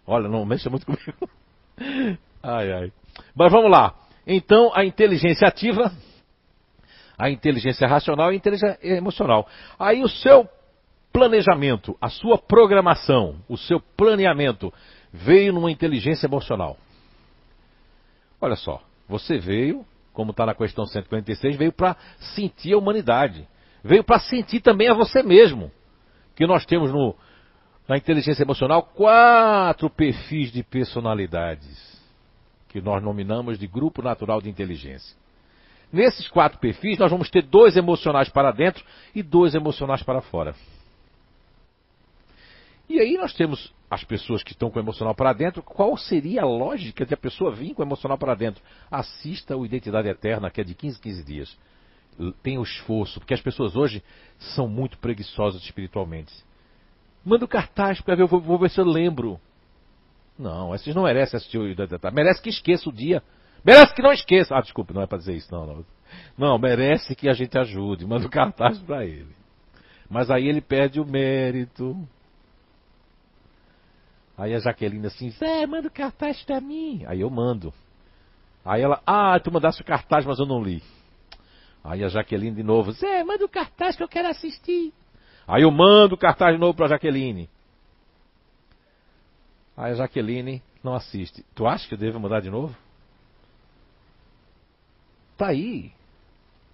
[0.06, 1.28] Olha, não mexa muito comigo.
[2.42, 2.92] Ai, ai.
[3.34, 3.94] Mas vamos lá.
[4.26, 5.92] Então, a inteligência ativa,
[7.18, 9.46] a inteligência racional e a inteligência emocional.
[9.78, 10.48] Aí o seu
[11.12, 14.72] planejamento, a sua programação, o seu planeamento
[15.16, 16.76] veio numa inteligência emocional.
[18.40, 21.96] Olha só, você veio, como está na questão 146, veio para
[22.34, 23.46] sentir a humanidade.
[23.82, 25.70] Veio para sentir também a você mesmo.
[26.34, 27.14] Que nós temos no,
[27.88, 31.96] na inteligência emocional quatro perfis de personalidades.
[32.68, 35.16] Que nós nominamos de grupo natural de inteligência.
[35.92, 40.54] Nesses quatro perfis, nós vamos ter dois emocionais para dentro e dois emocionais para fora.
[42.88, 45.62] E aí nós temos as pessoas que estão com o emocional para dentro.
[45.62, 48.62] Qual seria a lógica de a pessoa vir com o emocional para dentro?
[48.90, 51.58] Assista o Identidade Eterna, que é de 15 15 dias.
[52.42, 54.02] Tenha o esforço, porque as pessoas hoje
[54.54, 56.32] são muito preguiçosas espiritualmente.
[57.24, 59.40] Manda o cartaz para ver, vou, ver se eu lembro.
[60.38, 62.14] Não, esses não merecem assistir o Identidade Eterna.
[62.14, 63.22] Merece que esqueça o dia.
[63.64, 64.54] Merece que não esqueça.
[64.56, 65.84] Ah, desculpe, não é para dizer isso, não, não.
[66.36, 68.06] Não, merece que a gente ajude.
[68.06, 69.34] Manda o cartaz para ele.
[70.08, 71.96] Mas aí ele perde o mérito
[74.36, 77.02] Aí a Jaqueline assim, Zé, manda o cartaz pra mim.
[77.06, 77.72] Aí eu mando.
[78.64, 80.82] Aí ela, ah, tu mandaste o cartaz, mas eu não li.
[81.82, 84.92] Aí a Jaqueline de novo, Zé, manda o cartaz que eu quero assistir.
[85.46, 87.48] Aí eu mando o cartaz de novo pra Jaqueline.
[89.76, 91.44] Aí a Jaqueline não assiste.
[91.54, 92.76] Tu acha que eu devo mandar de novo?
[95.36, 95.92] Tá aí.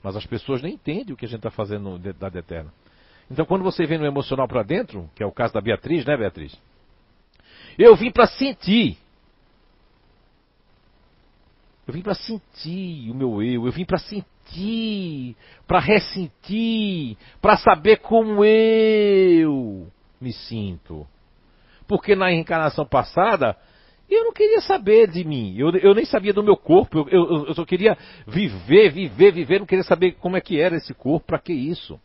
[0.02, 2.72] Mas as pessoas nem entendem o que a gente está fazendo no da Eterna.
[3.30, 6.16] Então quando você vem no emocional para dentro, que é o caso da Beatriz, né,
[6.16, 6.58] Beatriz?
[7.78, 8.98] Eu vim para sentir.
[11.86, 17.98] Eu vim para sentir o meu eu, eu vim para sentir, para ressentir, para saber
[17.98, 19.88] como eu
[20.20, 21.06] me sinto.
[21.88, 23.56] Porque na reencarnação passada,
[24.08, 27.46] eu não queria saber de mim, eu, eu nem sabia do meu corpo, eu, eu,
[27.46, 31.26] eu só queria viver, viver, viver, não queria saber como é que era esse corpo,
[31.26, 32.00] para que isso?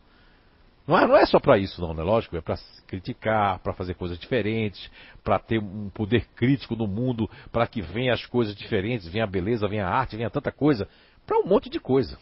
[0.88, 2.02] Não é, não é só para isso, não, né?
[2.02, 4.90] Lógico, é para criticar, para fazer coisas diferentes,
[5.22, 9.26] para ter um poder crítico no mundo, para que venha as coisas diferentes, venha a
[9.26, 10.88] beleza, venha a arte, venha tanta coisa,
[11.26, 12.18] para um monte de coisa.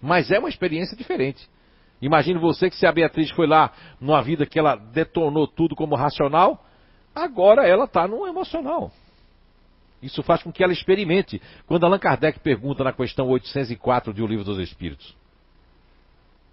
[0.00, 1.46] Mas é uma experiência diferente.
[2.00, 3.70] Imagine você que se a Beatriz foi lá
[4.00, 6.64] numa vida que ela detonou tudo como racional,
[7.14, 8.90] agora ela está no emocional.
[10.00, 11.42] Isso faz com que ela experimente.
[11.66, 15.14] Quando Allan Kardec pergunta na questão 804 de O Livro dos Espíritos,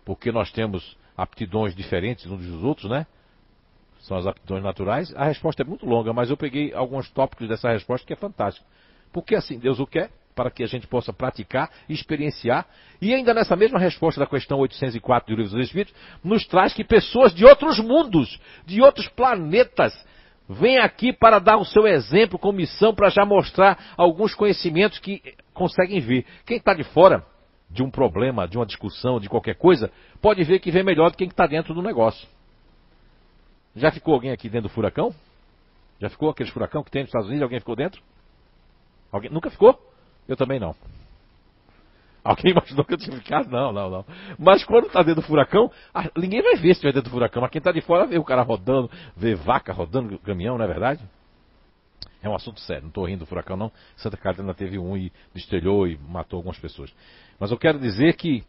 [0.03, 3.05] porque nós temos aptidões diferentes uns dos outros, né?
[4.01, 5.13] São as aptidões naturais.
[5.15, 8.65] A resposta é muito longa, mas eu peguei alguns tópicos dessa resposta que é fantástico.
[9.11, 12.65] Porque assim Deus o quer, para que a gente possa praticar, experienciar.
[13.01, 16.83] E ainda nessa mesma resposta da questão 804 do Livro dos Espíritos, nos traz que
[16.83, 19.93] pessoas de outros mundos, de outros planetas,
[20.49, 25.21] vêm aqui para dar o seu exemplo com missão, para já mostrar alguns conhecimentos que
[25.53, 26.25] conseguem ver.
[26.45, 27.25] Quem está de fora
[27.73, 31.17] de um problema, de uma discussão, de qualquer coisa, pode ver que vê melhor do
[31.17, 32.27] que quem está dentro do negócio.
[33.75, 35.13] Já ficou alguém aqui dentro do furacão?
[35.99, 37.43] Já ficou aquele furacão que tem nos Estados Unidos?
[37.43, 37.99] Alguém ficou dentro?
[39.11, 39.31] Alguém?
[39.31, 39.79] Nunca ficou?
[40.27, 40.75] Eu também não.
[42.23, 43.49] Alguém imaginou que eu tinha ficado?
[43.49, 44.05] Não, não, não.
[44.37, 45.71] Mas quando tá dentro do furacão,
[46.15, 47.41] ninguém vai ver se estiver dentro do furacão.
[47.41, 50.67] Mas quem tá de fora vê o cara rodando, vê vaca rodando caminhão, não é
[50.67, 51.03] verdade?
[52.23, 53.69] É um assunto sério, não estou rindo do furacão não.
[53.97, 56.91] Santa Catarina teve um e destelhou e matou algumas pessoas.
[57.37, 58.45] Mas eu quero dizer que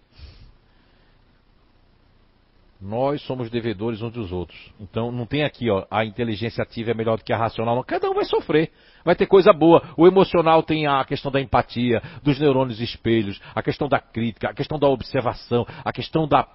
[2.80, 4.72] nós somos devedores uns dos outros.
[4.78, 7.74] Então não tem aqui, ó, a inteligência ativa é melhor do que a racional.
[7.74, 7.82] Não.
[7.82, 8.70] Cada um vai sofrer.
[9.04, 9.82] Vai ter coisa boa.
[9.96, 14.54] O emocional tem a questão da empatia, dos neurônios espelhos, a questão da crítica, a
[14.54, 16.46] questão da observação, a questão da,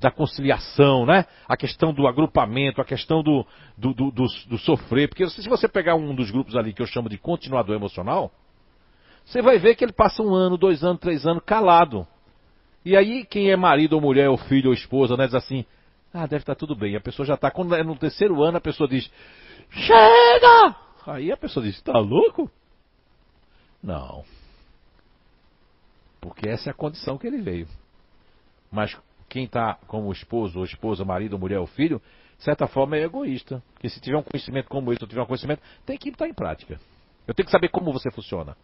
[0.00, 1.26] da conciliação, né?
[1.46, 3.44] A questão do agrupamento, a questão do,
[3.76, 5.08] do, do, do, do sofrer.
[5.08, 8.30] Porque se você pegar um dos grupos ali que eu chamo de continuador emocional,
[9.24, 12.06] você vai ver que ele passa um ano, dois anos, três anos calado.
[12.84, 15.64] E aí, quem é marido ou mulher, ou filho ou esposa, né, diz assim,
[16.14, 16.96] ah, deve estar tudo bem.
[16.96, 19.10] A pessoa já está, quando é no terceiro ano, a pessoa diz,
[19.70, 20.76] chega!
[21.06, 22.50] Aí a pessoa diz, está louco?
[23.82, 24.24] Não.
[26.20, 27.68] Porque essa é a condição que ele veio.
[28.70, 28.96] Mas
[29.28, 32.00] quem está como esposo, ou esposa, marido, mulher ou filho,
[32.36, 33.62] de certa forma é egoísta.
[33.74, 36.34] Porque se tiver um conhecimento como esse, ou tiver um conhecimento, tem que estar em
[36.34, 36.80] prática.
[37.26, 38.56] Eu tenho que saber como você funciona.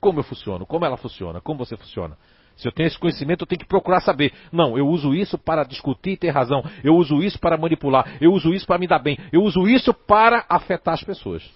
[0.00, 2.16] Como eu funciono, como ela funciona, como você funciona.
[2.56, 4.32] Se eu tenho esse conhecimento, eu tenho que procurar saber.
[4.50, 6.62] Não, eu uso isso para discutir e ter razão.
[6.82, 8.16] Eu uso isso para manipular.
[8.20, 9.16] Eu uso isso para me dar bem.
[9.32, 11.48] Eu uso isso para afetar as pessoas.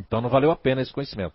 [0.00, 1.34] Então não valeu a pena esse conhecimento.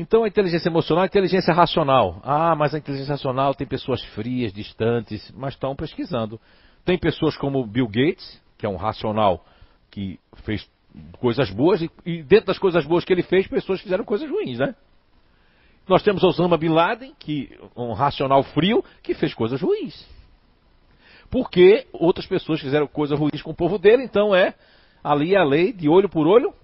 [0.00, 2.22] Então a inteligência emocional é a inteligência racional.
[2.24, 6.40] Ah, mas a inteligência racional tem pessoas frias, distantes, mas estão pesquisando.
[6.86, 9.44] Tem pessoas como Bill Gates, que é um racional
[9.90, 10.66] que fez
[11.18, 14.74] coisas boas, e, dentro das coisas boas que ele fez, pessoas fizeram coisas ruins, né?
[15.86, 20.08] Nós temos Osama Bin Laden, que um racional frio, que fez coisas ruins.
[21.28, 24.54] Porque outras pessoas fizeram coisas ruins com o povo dele, então é
[25.04, 26.54] ali a lei de olho por olho,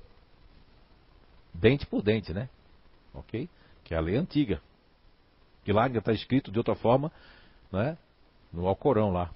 [1.52, 2.48] dente por dente, né?
[3.16, 3.48] Ok?
[3.84, 4.60] Que é a lei antiga.
[5.64, 7.10] Que lá está escrito de outra forma,
[7.72, 7.96] né?
[8.52, 9.30] No Alcorão lá.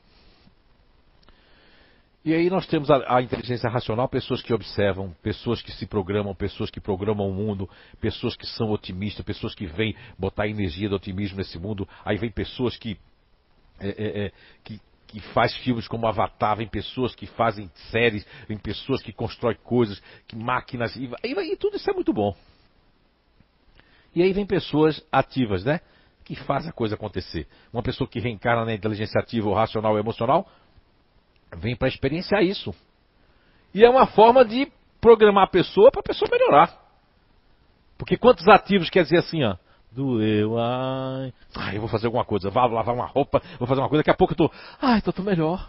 [2.23, 6.35] E aí nós temos a, a, inteligência racional, pessoas que observam, pessoas que se programam,
[6.35, 7.69] pessoas que programam o mundo,
[7.99, 11.89] pessoas que são otimistas, pessoas que vêm botar energia do otimismo nesse mundo.
[12.05, 12.99] Aí vem pessoas que,
[13.81, 18.59] é, é, é, que, que faz filmes como Avatar, vem pessoas que fazem séries, vem
[18.59, 22.37] pessoas que constroem coisas, que máquinas, e, e, e tudo isso é muito bom.
[24.15, 25.81] E aí vem pessoas ativas, né?
[26.25, 27.47] Que fazem a coisa acontecer.
[27.73, 30.49] Uma pessoa que reencarna na inteligência ativa, ou racional ou emocional,
[31.57, 32.75] vem para experienciar isso.
[33.75, 36.77] E é uma forma de programar a pessoa para a pessoa melhorar.
[37.97, 39.57] Porque quantos ativos quer dizer assim, ó?
[39.93, 41.33] Doeu, ai.
[41.55, 44.11] Ai, eu vou fazer alguma coisa, vou lavar uma roupa, vou fazer uma coisa, daqui
[44.11, 44.51] a pouco eu tô.
[44.81, 45.69] Ai, tô, tô melhor.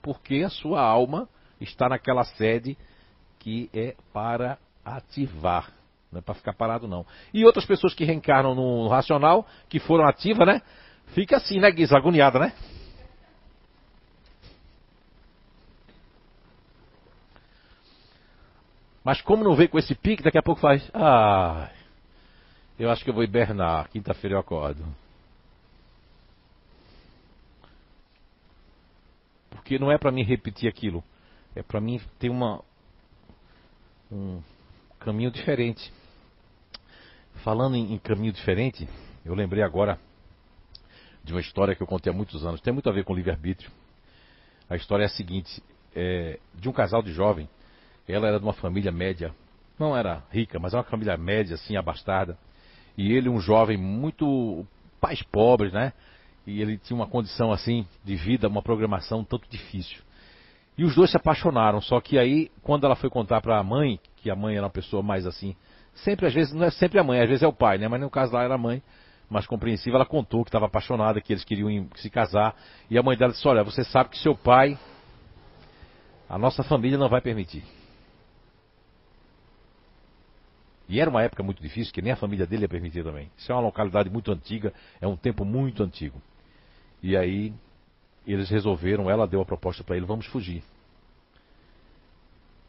[0.00, 1.28] Porque a sua alma
[1.60, 2.76] está naquela sede
[3.38, 5.72] que é para ativar.
[6.10, 7.06] Não é para ficar parado, não.
[7.32, 10.60] E outras pessoas que reencarnam no racional, que foram ativas, né?
[11.14, 11.96] Fica assim, né, Guisa?
[11.96, 12.52] Agoniada, né?
[19.04, 20.88] Mas como não veio com esse pique, daqui a pouco faz.
[20.94, 21.70] Ah,
[22.78, 23.88] eu acho que eu vou hibernar.
[23.88, 24.84] Quinta-feira eu acordo.
[29.50, 31.02] Porque não é para mim repetir aquilo.
[31.54, 32.62] É para mim ter uma
[34.10, 34.42] um
[35.02, 35.92] caminho diferente.
[37.44, 38.88] Falando em, em caminho diferente,
[39.24, 39.98] eu lembrei agora
[41.24, 42.60] de uma história que eu contei há muitos anos.
[42.60, 43.70] Tem muito a ver com livre-arbítrio.
[44.68, 45.62] A história é a seguinte:
[45.94, 47.48] é, de um casal de jovem
[48.08, 49.34] ela era de uma família média,
[49.78, 52.36] não era rica, mas é uma família média, assim, abastada.
[52.96, 54.66] E ele, um jovem muito.
[55.00, 55.92] pais pobres, né?
[56.46, 60.02] E ele tinha uma condição, assim, de vida, uma programação tanto difícil.
[60.76, 64.00] E os dois se apaixonaram, só que aí, quando ela foi contar para a mãe,
[64.16, 65.54] que a mãe era uma pessoa mais assim,
[65.94, 67.88] sempre, às vezes, não é sempre a mãe, às vezes é o pai, né?
[67.88, 68.82] Mas no caso lá era a mãe,
[69.28, 72.54] mais compreensiva, ela contou que estava apaixonada, que eles queriam se casar.
[72.90, 74.78] E a mãe dela disse: Olha, você sabe que seu pai,
[76.28, 77.64] a nossa família não vai permitir.
[80.88, 83.30] E era uma época muito difícil, que nem a família dele ia permitir também.
[83.36, 86.20] Isso é uma localidade muito antiga, é um tempo muito antigo.
[87.02, 87.54] E aí
[88.26, 90.62] eles resolveram, ela deu a proposta para ele, vamos fugir.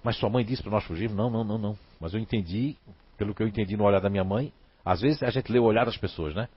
[0.03, 1.15] Mas sua mãe disse para nós fugirmos?
[1.15, 1.79] Não, não, não, não.
[1.99, 2.75] Mas eu entendi,
[3.17, 4.51] pelo que eu entendi no olhar da minha mãe,
[4.83, 6.49] às vezes a gente lê o olhar das pessoas, né?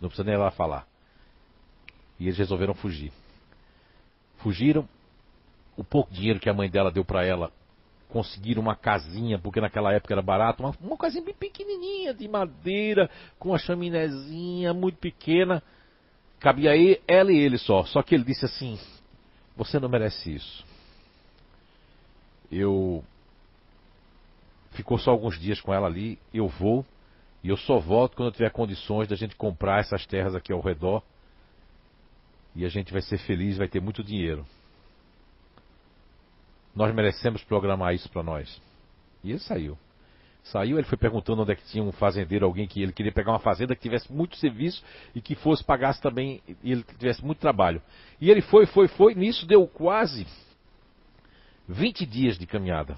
[0.00, 0.86] Não precisa nem ela falar.
[2.18, 3.12] E eles resolveram fugir.
[4.38, 4.88] Fugiram.
[5.76, 7.50] O pouco dinheiro que a mãe dela deu para ela
[8.08, 13.10] conseguir uma casinha, porque naquela época era barato, uma, uma casinha bem pequenininha, de madeira,
[13.38, 15.62] com uma chaminézinha muito pequena.
[16.42, 17.84] Cabia aí ela e ele só.
[17.84, 18.76] Só que ele disse assim:
[19.56, 20.66] Você não merece isso.
[22.50, 23.04] Eu.
[24.72, 26.84] Ficou só alguns dias com ela ali, eu vou
[27.44, 30.60] E eu só volto quando eu tiver condições da gente comprar essas terras aqui ao
[30.60, 31.02] redor.
[32.56, 34.44] E a gente vai ser feliz, vai ter muito dinheiro.
[36.74, 38.60] Nós merecemos programar isso para nós.
[39.22, 39.78] E ele saiu.
[40.44, 43.32] Saiu, ele foi perguntando onde é que tinha um fazendeiro, alguém que ele queria pegar
[43.32, 44.82] uma fazenda que tivesse muito serviço
[45.14, 47.80] e que fosse pagasse também, e ele tivesse muito trabalho.
[48.20, 50.26] E ele foi, foi, foi, nisso deu quase
[51.68, 52.96] 20 dias de caminhada.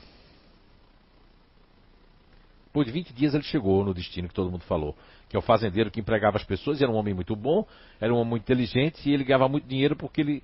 [2.66, 4.96] Depois de 20 dias ele chegou no destino que todo mundo falou,
[5.28, 7.64] que é o fazendeiro que empregava as pessoas, era um homem muito bom,
[8.00, 10.42] era um homem muito inteligente e ele ganhava muito dinheiro porque ele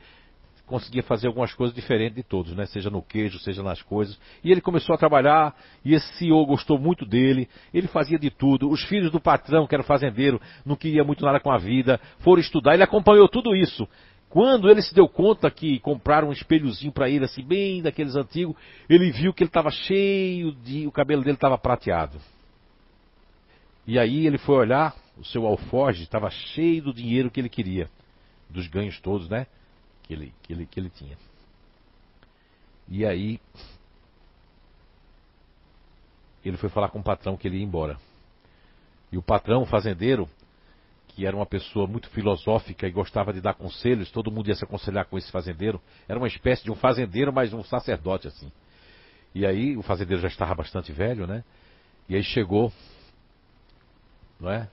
[0.70, 2.64] conseguia fazer algumas coisas diferentes de todos, né?
[2.66, 4.16] Seja no queijo, seja nas coisas.
[4.44, 5.52] E ele começou a trabalhar,
[5.84, 8.70] e esse CEO gostou muito dele, ele fazia de tudo.
[8.70, 12.40] Os filhos do patrão, que era fazendeiro, não queria muito nada com a vida, foram
[12.40, 13.86] estudar, ele acompanhou tudo isso.
[14.28, 18.54] Quando ele se deu conta que compraram um espelhozinho para ele, assim, bem daqueles antigos,
[18.88, 20.86] ele viu que ele estava cheio de.
[20.86, 22.16] o cabelo dele estava prateado.
[23.84, 27.90] E aí ele foi olhar, o seu alforge estava cheio do dinheiro que ele queria,
[28.48, 29.48] dos ganhos todos, né?
[30.10, 31.16] Que ele, que ele, que ele tinha.
[32.88, 33.40] E aí
[36.44, 37.96] ele foi falar com o patrão que ele ia embora.
[39.12, 40.28] E o patrão, o fazendeiro,
[41.08, 44.64] que era uma pessoa muito filosófica e gostava de dar conselhos, todo mundo ia se
[44.64, 45.80] aconselhar com esse fazendeiro.
[46.08, 48.50] Era uma espécie de um fazendeiro, mas um sacerdote assim.
[49.32, 51.44] E aí o fazendeiro já estava bastante velho, né?
[52.08, 52.72] E aí chegou,
[54.40, 54.68] não é?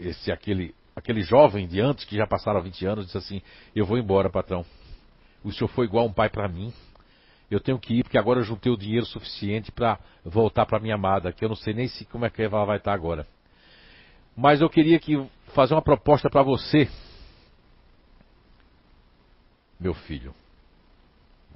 [0.00, 3.42] Esse aquele aquele jovem de antes, que já passaram 20 anos, disse assim:
[3.74, 4.64] Eu vou embora, patrão.
[5.44, 6.72] O senhor foi igual um pai para mim.
[7.50, 10.94] Eu tenho que ir porque agora eu juntei o dinheiro suficiente para voltar para minha
[10.94, 13.26] amada, que eu não sei nem se como é que ela vai estar agora.
[14.34, 15.22] Mas eu queria que
[15.54, 16.88] fazer uma proposta para você,
[19.78, 20.34] meu filho.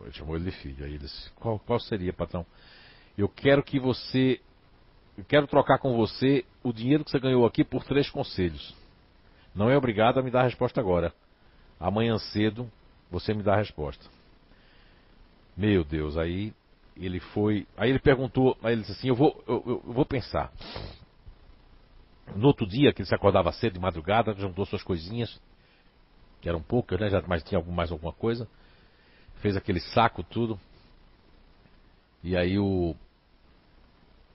[0.03, 0.85] Ele chamou ele de filho.
[0.85, 2.45] Aí ele disse: qual, qual seria, patrão?
[3.17, 4.41] Eu quero que você.
[5.17, 8.77] Eu quero trocar com você o dinheiro que você ganhou aqui por três conselhos.
[9.57, 11.15] Não é obrigado a me dar a resposta agora.
[11.81, 12.71] Amanhã cedo
[13.11, 14.05] você me dá a resposta.
[15.57, 16.53] Meu Deus, aí
[16.95, 17.67] ele foi.
[17.75, 20.53] Aí ele perguntou, aí ele disse assim: Eu vou, eu, eu vou pensar.
[22.35, 25.41] No outro dia, que ele se acordava cedo de madrugada, juntou suas coisinhas,
[26.43, 27.09] que eram poucas, né?
[27.09, 28.47] Já, mas tinha mais alguma coisa.
[29.37, 30.61] Fez aquele saco, tudo.
[32.23, 32.95] E aí o,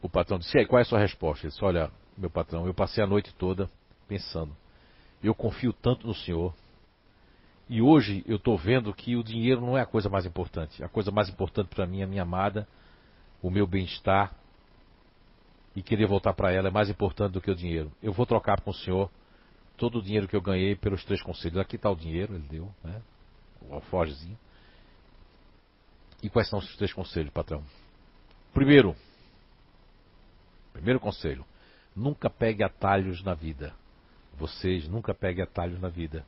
[0.01, 1.45] o patrão disse: E aí, qual é a sua resposta?
[1.45, 3.69] Ele disse: Olha, meu patrão, eu passei a noite toda
[4.07, 4.60] pensando.
[5.23, 6.53] Eu confio tanto no Senhor.
[7.69, 10.83] E hoje eu estou vendo que o dinheiro não é a coisa mais importante.
[10.83, 12.67] A coisa mais importante para mim é a minha amada,
[13.41, 14.33] o meu bem-estar
[15.75, 17.91] e querer voltar para ela é mais importante do que o dinheiro.
[18.03, 19.09] Eu vou trocar com o Senhor
[19.77, 21.57] todo o dinheiro que eu ganhei pelos três conselhos.
[21.57, 23.01] Aqui está o dinheiro, ele deu, né?
[23.61, 24.37] O alforgezinho.
[26.21, 27.63] E quais são os três conselhos, patrão?
[28.53, 28.95] Primeiro,
[30.73, 31.45] primeiro conselho:
[31.95, 33.73] nunca pegue atalhos na vida
[34.41, 36.25] vocês nunca peguem atalhos na vida.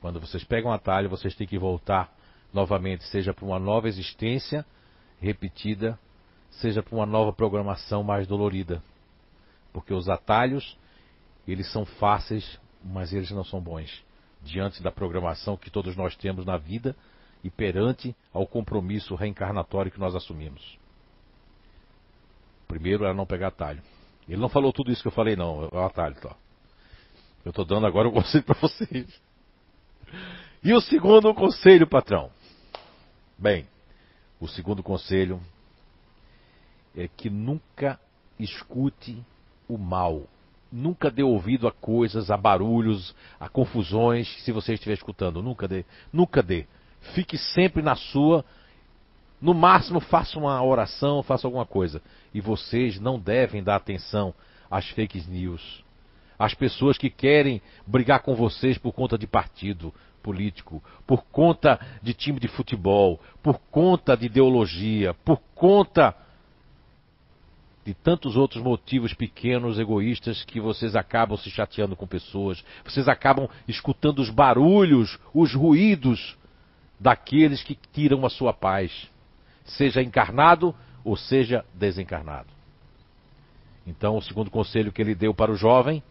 [0.00, 2.14] Quando vocês pegam atalho, vocês têm que voltar
[2.52, 4.64] novamente, seja para uma nova existência
[5.20, 5.98] repetida,
[6.48, 8.82] seja para uma nova programação mais dolorida.
[9.72, 10.78] Porque os atalhos,
[11.46, 14.04] eles são fáceis, mas eles não são bons.
[14.42, 16.94] Diante da programação que todos nós temos na vida
[17.42, 20.78] e perante ao compromisso reencarnatório que nós assumimos.
[22.68, 23.82] Primeiro era não pegar atalho.
[24.28, 25.64] Ele não falou tudo isso que eu falei, não.
[25.64, 26.36] É o atalho, tá?
[27.46, 29.06] Eu estou dando agora o conselho para vocês.
[30.64, 32.28] E o segundo conselho, patrão?
[33.38, 33.68] Bem,
[34.40, 35.40] o segundo conselho
[36.96, 38.00] é que nunca
[38.36, 39.22] escute
[39.68, 40.24] o mal.
[40.72, 45.40] Nunca dê ouvido a coisas, a barulhos, a confusões, se você estiver escutando.
[45.40, 45.84] Nunca dê.
[46.12, 46.66] Nunca dê.
[47.14, 48.44] Fique sempre na sua.
[49.40, 52.02] No máximo, faça uma oração, faça alguma coisa.
[52.34, 54.34] E vocês não devem dar atenção
[54.68, 55.85] às fake news
[56.38, 59.92] as pessoas que querem brigar com vocês por conta de partido
[60.22, 66.14] político, por conta de time de futebol, por conta de ideologia, por conta
[67.84, 73.48] de tantos outros motivos pequenos, egoístas, que vocês acabam se chateando com pessoas, vocês acabam
[73.68, 76.36] escutando os barulhos, os ruídos
[76.98, 79.08] daqueles que tiram a sua paz,
[79.64, 82.48] seja encarnado ou seja desencarnado.
[83.86, 86.02] Então, o segundo conselho que ele deu para o jovem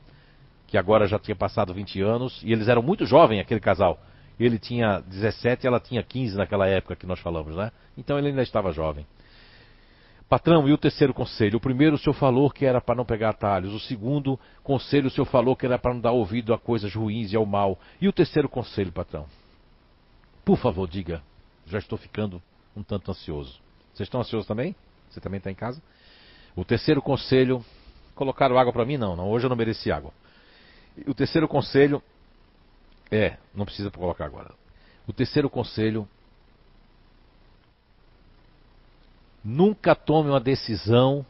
[0.67, 3.99] que agora já tinha passado 20 anos, e eles eram muito jovens, aquele casal.
[4.39, 7.71] Ele tinha 17 e ela tinha 15 naquela época que nós falamos, né?
[7.97, 9.05] Então ele ainda estava jovem.
[10.27, 11.57] Patrão, e o terceiro conselho?
[11.57, 13.73] O primeiro o senhor falou que era para não pegar atalhos.
[13.73, 17.31] O segundo conselho o senhor falou que era para não dar ouvido a coisas ruins
[17.31, 17.79] e ao mal.
[18.01, 19.27] E o terceiro conselho, patrão?
[20.43, 21.21] Por favor, diga.
[21.67, 22.41] Já estou ficando
[22.75, 23.59] um tanto ansioso.
[23.93, 24.75] Vocês estão ansiosos também?
[25.09, 25.81] Você também está em casa?
[26.55, 27.63] O terceiro conselho
[28.15, 29.29] colocaram água para mim, não, não.
[29.29, 30.11] Hoje eu não mereci água.
[31.07, 32.01] O terceiro conselho
[33.11, 34.51] é, não precisa colocar agora.
[35.07, 36.07] O terceiro conselho
[39.43, 41.25] nunca tome uma decisão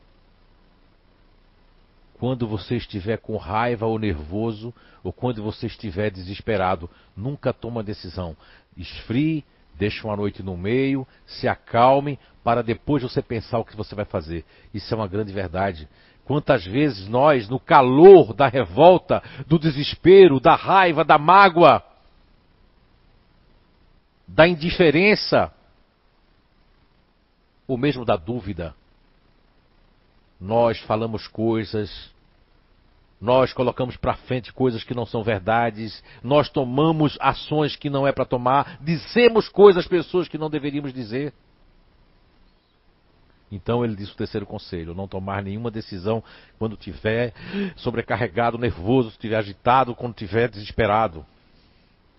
[2.18, 4.74] quando você estiver com raiva ou nervoso,
[5.04, 6.90] ou quando você estiver desesperado.
[7.16, 8.38] Nunca tome uma decisão.
[8.78, 9.44] Esfrie,
[9.76, 14.06] deixe uma noite no meio, se acalme, para depois você pensar o que você vai
[14.06, 14.46] fazer.
[14.74, 15.90] Isso é uma grande verdade.
[16.26, 21.84] Quantas vezes nós, no calor da revolta, do desespero, da raiva, da mágoa,
[24.28, 25.54] da indiferença,
[27.68, 28.74] ou mesmo da dúvida,
[30.42, 32.12] nós falamos coisas,
[33.22, 38.12] nós colocamos para frente coisas que não são verdades, nós tomamos ações que não é
[38.12, 41.34] para tomar, dizemos coisas às pessoas que não deveríamos dizer.
[43.56, 46.22] Então ele disse o terceiro conselho: não tomar nenhuma decisão
[46.60, 47.34] quando tiver
[47.78, 51.26] sobrecarregado, nervoso, estiver agitado, quando tiver desesperado.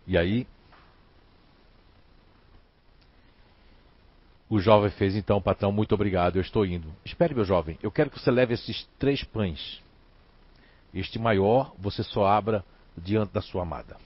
[0.06, 0.46] E aí,
[4.48, 6.92] o jovem fez então, patrão, muito obrigado, eu estou indo.
[7.04, 9.82] Espere, meu jovem, eu quero que você leve esses três pães.
[10.94, 12.64] Este maior você só abra
[12.96, 13.96] diante da sua amada.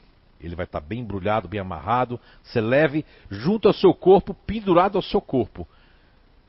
[0.41, 2.19] Ele vai estar bem embrulhado, bem amarrado.
[2.43, 5.69] Você leve junto ao seu corpo, pendurado ao seu corpo.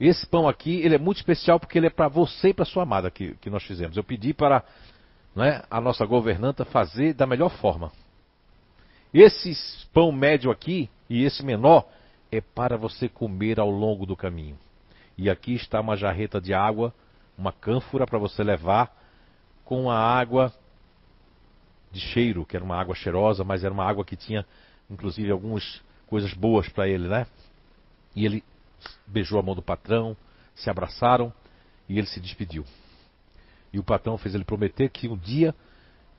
[0.01, 2.81] Esse pão aqui, ele é muito especial porque ele é para você e para sua
[2.81, 3.95] amada que, que nós fizemos.
[3.95, 4.63] Eu pedi para
[5.35, 7.91] né, a nossa governanta fazer da melhor forma.
[9.13, 9.55] Esse
[9.93, 11.87] pão médio aqui e esse menor
[12.31, 14.57] é para você comer ao longo do caminho.
[15.15, 16.91] E aqui está uma jarreta de água,
[17.37, 18.91] uma cânfora para você levar
[19.63, 20.51] com a água
[21.91, 24.47] de cheiro, que era uma água cheirosa, mas era uma água que tinha
[24.89, 27.27] inclusive algumas coisas boas para ele, né?
[28.15, 28.43] E ele
[29.05, 30.15] beijou a mão do patrão,
[30.55, 31.33] se abraçaram
[31.87, 32.65] e ele se despediu.
[33.73, 35.55] E o patrão fez ele prometer que um dia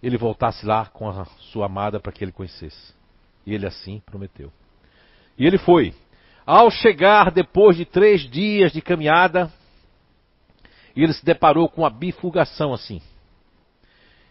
[0.02, 2.94] ele voltasse lá com a sua amada para que ele conhecesse.
[3.46, 4.52] E ele assim prometeu.
[5.38, 5.94] E ele foi.
[6.44, 9.52] Ao chegar, depois de três dias de caminhada,
[10.96, 13.00] ele se deparou com uma bifurcação assim.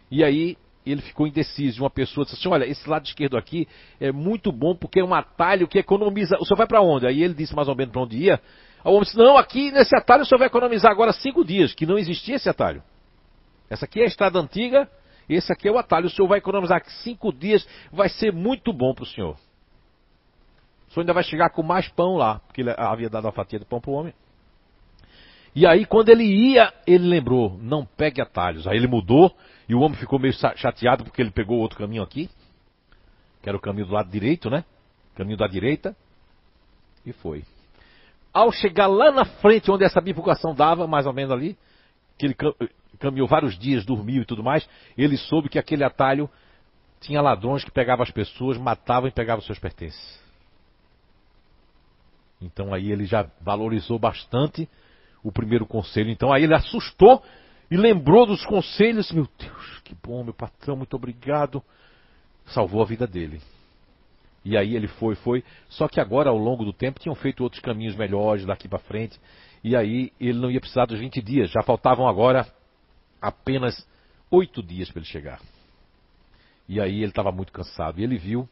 [0.09, 1.83] E aí ele ficou indeciso.
[1.83, 3.67] Uma pessoa disse assim: Olha, esse lado esquerdo aqui
[3.99, 6.37] é muito bom porque é um atalho que economiza.
[6.39, 7.05] O senhor vai para onde?
[7.05, 8.41] Aí ele disse mais ou menos para onde ia.
[8.83, 11.85] O homem disse: Não, aqui nesse atalho o senhor vai economizar agora cinco dias, que
[11.85, 12.81] não existia esse atalho.
[13.69, 14.89] Essa aqui é a estrada antiga,
[15.29, 16.07] esse aqui é o atalho.
[16.07, 19.37] O senhor vai economizar cinco dias, vai ser muito bom para o senhor.
[20.89, 23.59] O senhor ainda vai chegar com mais pão lá, porque ele havia dado a fatia
[23.59, 24.13] de pão para o homem.
[25.53, 28.67] E aí, quando ele ia, ele lembrou: não pegue atalhos.
[28.67, 29.35] Aí ele mudou
[29.67, 32.29] e o homem ficou meio chateado porque ele pegou outro caminho aqui,
[33.41, 34.63] que era o caminho do lado direito, né?
[35.15, 35.95] Caminho da direita.
[37.05, 37.43] E foi.
[38.33, 41.57] Ao chegar lá na frente, onde essa bifurcação dava, mais ou menos ali,
[42.17, 42.35] que ele
[42.97, 44.67] caminhou vários dias, dormiu e tudo mais,
[44.97, 46.29] ele soube que aquele atalho
[47.01, 50.21] tinha ladrões que pegavam as pessoas, matavam e pegavam seus pertences.
[52.41, 54.69] Então aí ele já valorizou bastante
[55.23, 56.09] o primeiro conselho.
[56.09, 57.23] Então aí ele assustou
[57.69, 59.11] e lembrou dos conselhos.
[59.11, 61.63] Meu Deus, que bom, meu patrão, muito obrigado.
[62.47, 63.41] Salvou a vida dele.
[64.43, 65.43] E aí ele foi, foi.
[65.69, 69.19] Só que agora, ao longo do tempo, tinham feito outros caminhos melhores daqui para frente.
[69.63, 71.51] E aí ele não ia precisar dos 20 dias.
[71.51, 72.47] Já faltavam agora
[73.21, 73.87] apenas
[74.31, 75.39] oito dias para ele chegar.
[76.67, 77.99] E aí ele estava muito cansado.
[77.99, 78.49] E ele viu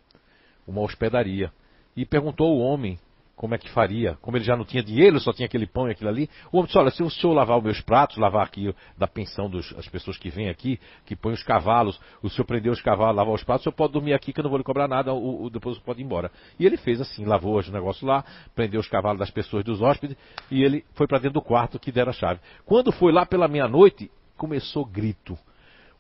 [0.68, 1.52] uma hospedaria.
[1.96, 3.00] E perguntou ao homem
[3.40, 4.18] como é que faria?
[4.22, 6.30] Como ele já não tinha dinheiro, só tinha aquele pão e aquilo ali.
[6.52, 9.50] O homem disse, olha, se o senhor lavar os meus pratos, lavar aqui da pensão
[9.50, 13.34] das pessoas que vêm aqui, que põem os cavalos, o senhor prendeu os cavalos, lavar
[13.34, 15.46] os pratos, o senhor pode dormir aqui que eu não vou lhe cobrar nada, o,
[15.46, 16.30] o, depois o pode ir embora.
[16.60, 20.18] E ele fez assim, lavou os negócios lá, prendeu os cavalos das pessoas dos hóspedes,
[20.52, 22.42] e ele foi para dentro do quarto que deram a chave.
[22.66, 25.40] Quando foi lá pela meia-noite, começou grito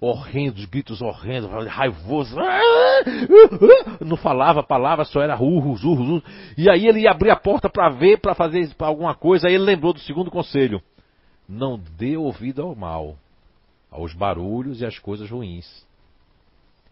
[0.02, 2.36] horrendos, gritos horrendos, raivoso.
[4.06, 6.24] Não falava palavra, só era urros, urros, urros.
[6.58, 9.48] E aí ele ia abrir a porta para ver, para fazer alguma coisa.
[9.48, 10.82] Aí ele lembrou do segundo conselho:
[11.48, 13.18] não dê ouvido ao mal,
[13.92, 15.86] aos barulhos e às coisas ruins.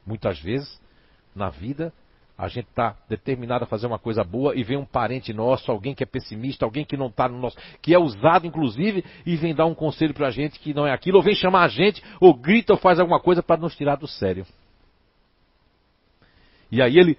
[0.05, 0.79] Muitas vezes,
[1.35, 1.93] na vida,
[2.37, 5.95] a gente está determinado a fazer uma coisa boa e vem um parente nosso, alguém
[5.95, 7.57] que é pessimista, alguém que não está no nosso.
[7.81, 10.91] que é usado inclusive, e vem dar um conselho para a gente que não é
[10.91, 13.95] aquilo, ou vem chamar a gente, ou grita ou faz alguma coisa para nos tirar
[13.95, 14.45] do sério.
[16.71, 17.17] E aí ele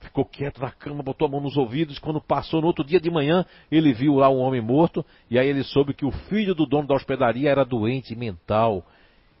[0.00, 1.98] ficou quieto na cama, botou a mão nos ouvidos.
[1.98, 5.48] Quando passou no outro dia de manhã, ele viu lá um homem morto, e aí
[5.48, 8.84] ele soube que o filho do dono da hospedaria era doente mental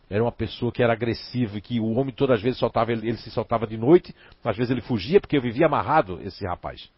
[0.08, 3.08] era uma pessoa que era agressiva e que o homem todas as vezes soltava, ele,
[3.08, 4.14] ele se soltava de noite,
[4.44, 6.90] às vezes ele fugia porque vivia amarrado esse rapaz.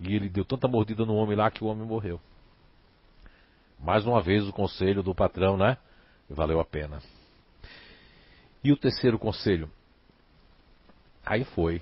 [0.00, 2.20] E ele deu tanta mordida no homem lá que o homem morreu.
[3.78, 5.76] Mais uma vez o conselho do patrão, né?
[6.28, 7.00] Valeu a pena.
[8.62, 9.70] E o terceiro conselho?
[11.24, 11.80] Aí foi.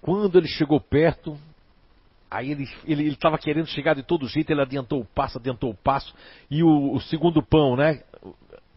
[0.00, 1.38] Quando ele chegou perto,
[2.30, 5.76] aí ele ele estava querendo chegar de todo jeito, ele adiantou o passo, adiantou o
[5.76, 6.14] passo,
[6.50, 8.02] e o, o segundo pão, né?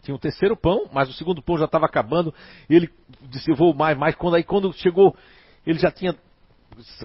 [0.02, 2.34] Tinha o terceiro pão, mas o segundo pão já estava acabando.
[2.70, 2.90] Ele
[3.24, 4.16] disse, vou mais, mais.
[4.16, 5.16] Quando aí quando chegou,
[5.66, 6.16] ele já tinha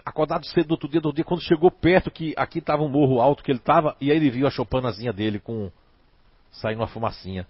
[0.05, 3.21] acordado cedo do outro dia, do dia, quando chegou perto, que aqui estava um morro
[3.21, 5.71] alto que ele estava, e aí ele viu a chopanazinha dele com
[6.51, 7.47] saindo uma fumacinha.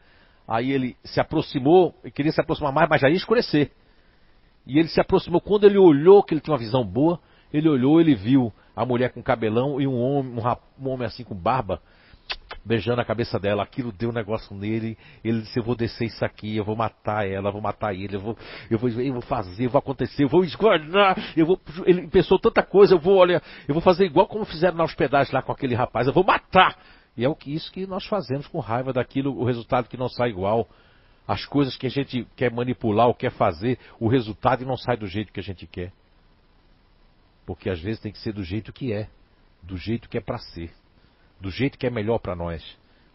[0.47, 3.71] Aí ele se aproximou, e queria se aproximar mais, mas já ia escurecer.
[4.67, 7.21] E ele se aproximou, quando ele olhou, que ele tinha uma visão boa,
[7.53, 11.23] ele olhou, ele viu a mulher com cabelão e um homem, um, um homem assim
[11.23, 11.81] com barba,
[12.65, 13.63] beijando a cabeça dela.
[13.63, 14.97] Aquilo deu um negócio nele.
[15.23, 18.17] Ele disse: Eu vou descer isso aqui, eu vou matar ela, eu vou matar ele,
[18.17, 18.39] eu vou,
[18.71, 21.17] eu vou, eu vou fazer, eu vou acontecer, eu vou esguardar.
[21.37, 24.77] Eu vou, ele pensou tanta coisa, eu vou, olha, eu vou fazer igual como fizeram
[24.77, 26.77] na hospedagem lá com aquele rapaz, eu vou matar.
[27.17, 30.09] E é o que isso que nós fazemos com raiva daquilo, o resultado que não
[30.09, 30.69] sai igual.
[31.27, 35.07] As coisas que a gente quer manipular ou quer fazer, o resultado não sai do
[35.07, 35.91] jeito que a gente quer.
[37.47, 39.09] Porque às vezes tem que ser do jeito que é,
[39.63, 40.71] do jeito que é para ser
[41.41, 42.65] do jeito que é melhor para nós.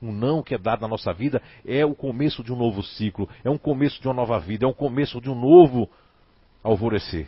[0.01, 3.27] Um não que é dado na nossa vida é o começo de um novo ciclo,
[3.43, 5.89] é um começo de uma nova vida, é um começo de um novo
[6.63, 7.27] alvorecer.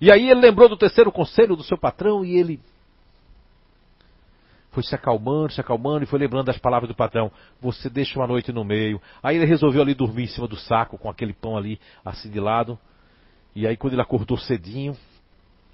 [0.00, 2.60] E aí ele lembrou do terceiro conselho do seu patrão e ele
[4.70, 7.32] foi se acalmando, se acalmando e foi lembrando das palavras do patrão.
[7.60, 9.00] Você deixa uma noite no meio.
[9.22, 12.38] Aí ele resolveu ali dormir em cima do saco com aquele pão ali assim de
[12.38, 12.78] lado.
[13.54, 14.96] E aí quando ele acordou cedinho,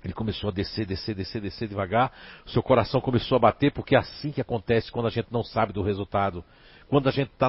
[0.05, 2.13] ele começou a descer, descer, descer, descer devagar.
[2.47, 5.73] Seu coração começou a bater, porque é assim que acontece quando a gente não sabe
[5.73, 6.45] do resultado.
[6.89, 7.49] Quando a gente está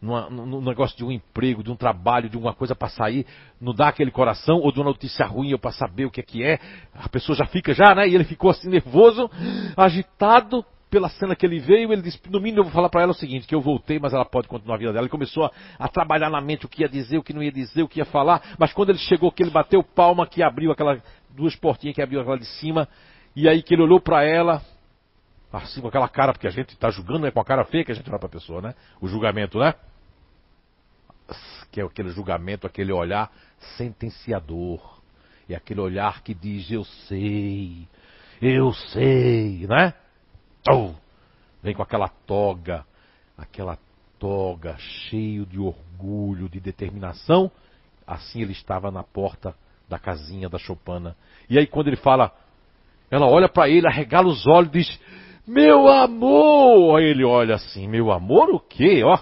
[0.00, 3.26] no negócio de um emprego, de um trabalho, de uma coisa para sair,
[3.60, 6.22] não dá aquele coração, ou de uma notícia ruim, ou para saber o que é
[6.22, 6.58] que é,
[6.94, 8.08] a pessoa já fica já, né?
[8.08, 9.30] E ele ficou assim nervoso,
[9.76, 13.12] agitado, pela cena que ele veio, ele disse, no mínimo eu vou falar para ela
[13.12, 15.04] o seguinte, que eu voltei, mas ela pode continuar a vida dela.
[15.04, 17.52] Ele começou a, a, trabalhar na mente o que ia dizer, o que não ia
[17.52, 20.72] dizer, o que ia falar, mas quando ele chegou, que ele bateu palma, que abriu
[20.72, 21.00] aquelas
[21.34, 22.88] duas portinhas que abriu aquela de cima,
[23.34, 24.62] e aí que ele olhou para ela,
[25.52, 27.92] assim com aquela cara, porque a gente está julgando, é com a cara feia que
[27.92, 28.74] a gente olha para a pessoa, né?
[29.00, 29.74] O julgamento, né?
[31.70, 33.30] Que é aquele julgamento, aquele olhar
[33.76, 35.00] sentenciador.
[35.48, 37.88] É aquele olhar que diz, eu sei,
[38.40, 39.94] eu sei, né?
[41.60, 42.86] Vem com aquela toga,
[43.36, 43.76] aquela
[44.18, 47.50] toga cheio de orgulho, de determinação.
[48.06, 49.54] Assim ele estava na porta
[49.90, 51.16] da casinha da Chopana.
[51.50, 52.32] E aí quando ele fala,
[53.10, 55.00] ela olha para ele, arregala os olhos e diz:
[55.46, 59.18] "Meu amor!" Aí ele olha assim: "Meu amor o quê?" Ó.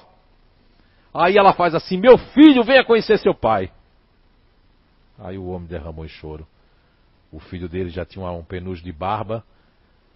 [1.14, 3.72] Aí ela faz assim: "Meu filho, venha conhecer seu pai."
[5.18, 6.46] Aí o homem derramou em choro.
[7.32, 9.42] O filho dele já tinha um penugem de barba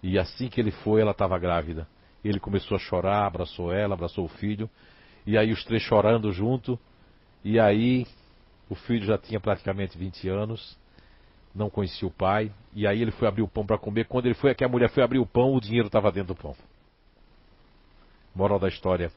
[0.01, 1.87] e assim que ele foi, ela estava grávida.
[2.23, 4.69] Ele começou a chorar, abraçou ela, abraçou o filho.
[5.25, 6.79] E aí os três chorando junto.
[7.43, 8.05] E aí
[8.73, 10.77] o filho já tinha praticamente 20 anos,
[11.53, 12.51] não conhecia o pai.
[12.73, 14.07] E aí ele foi abrir o pão para comer.
[14.07, 16.41] Quando ele foi, que a mulher foi abrir o pão, o dinheiro estava dentro do
[16.41, 16.55] pão.
[18.35, 19.11] Moral da história: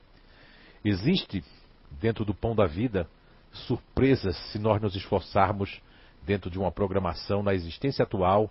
[0.85, 1.43] existe
[1.91, 3.09] dentro do pão da vida
[3.51, 5.81] surpresas se nós nos esforçarmos
[6.23, 8.51] dentro de uma programação na existência atual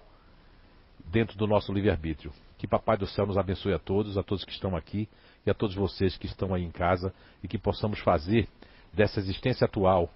[1.06, 2.34] dentro do nosso livre-arbítrio.
[2.58, 5.08] Que Papai do Céu nos abençoe a todos, a todos que estão aqui
[5.46, 7.14] e a todos vocês que estão aí em casa
[7.44, 8.48] e que possamos fazer
[8.92, 10.10] dessa existência atual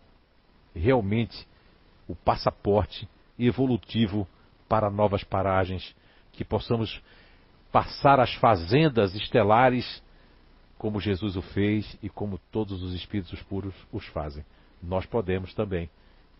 [0.75, 1.47] realmente
[2.07, 4.27] o passaporte evolutivo
[4.67, 5.95] para novas paragens,
[6.31, 7.01] que possamos
[7.71, 10.01] passar as fazendas estelares
[10.77, 14.45] como Jesus o fez e como todos os espíritos puros os fazem.
[14.81, 15.89] Nós podemos também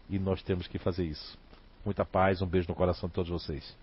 [0.10, 1.38] e nós temos que fazer isso.
[1.84, 3.76] Muita paz, um beijo no coração de todos vocês.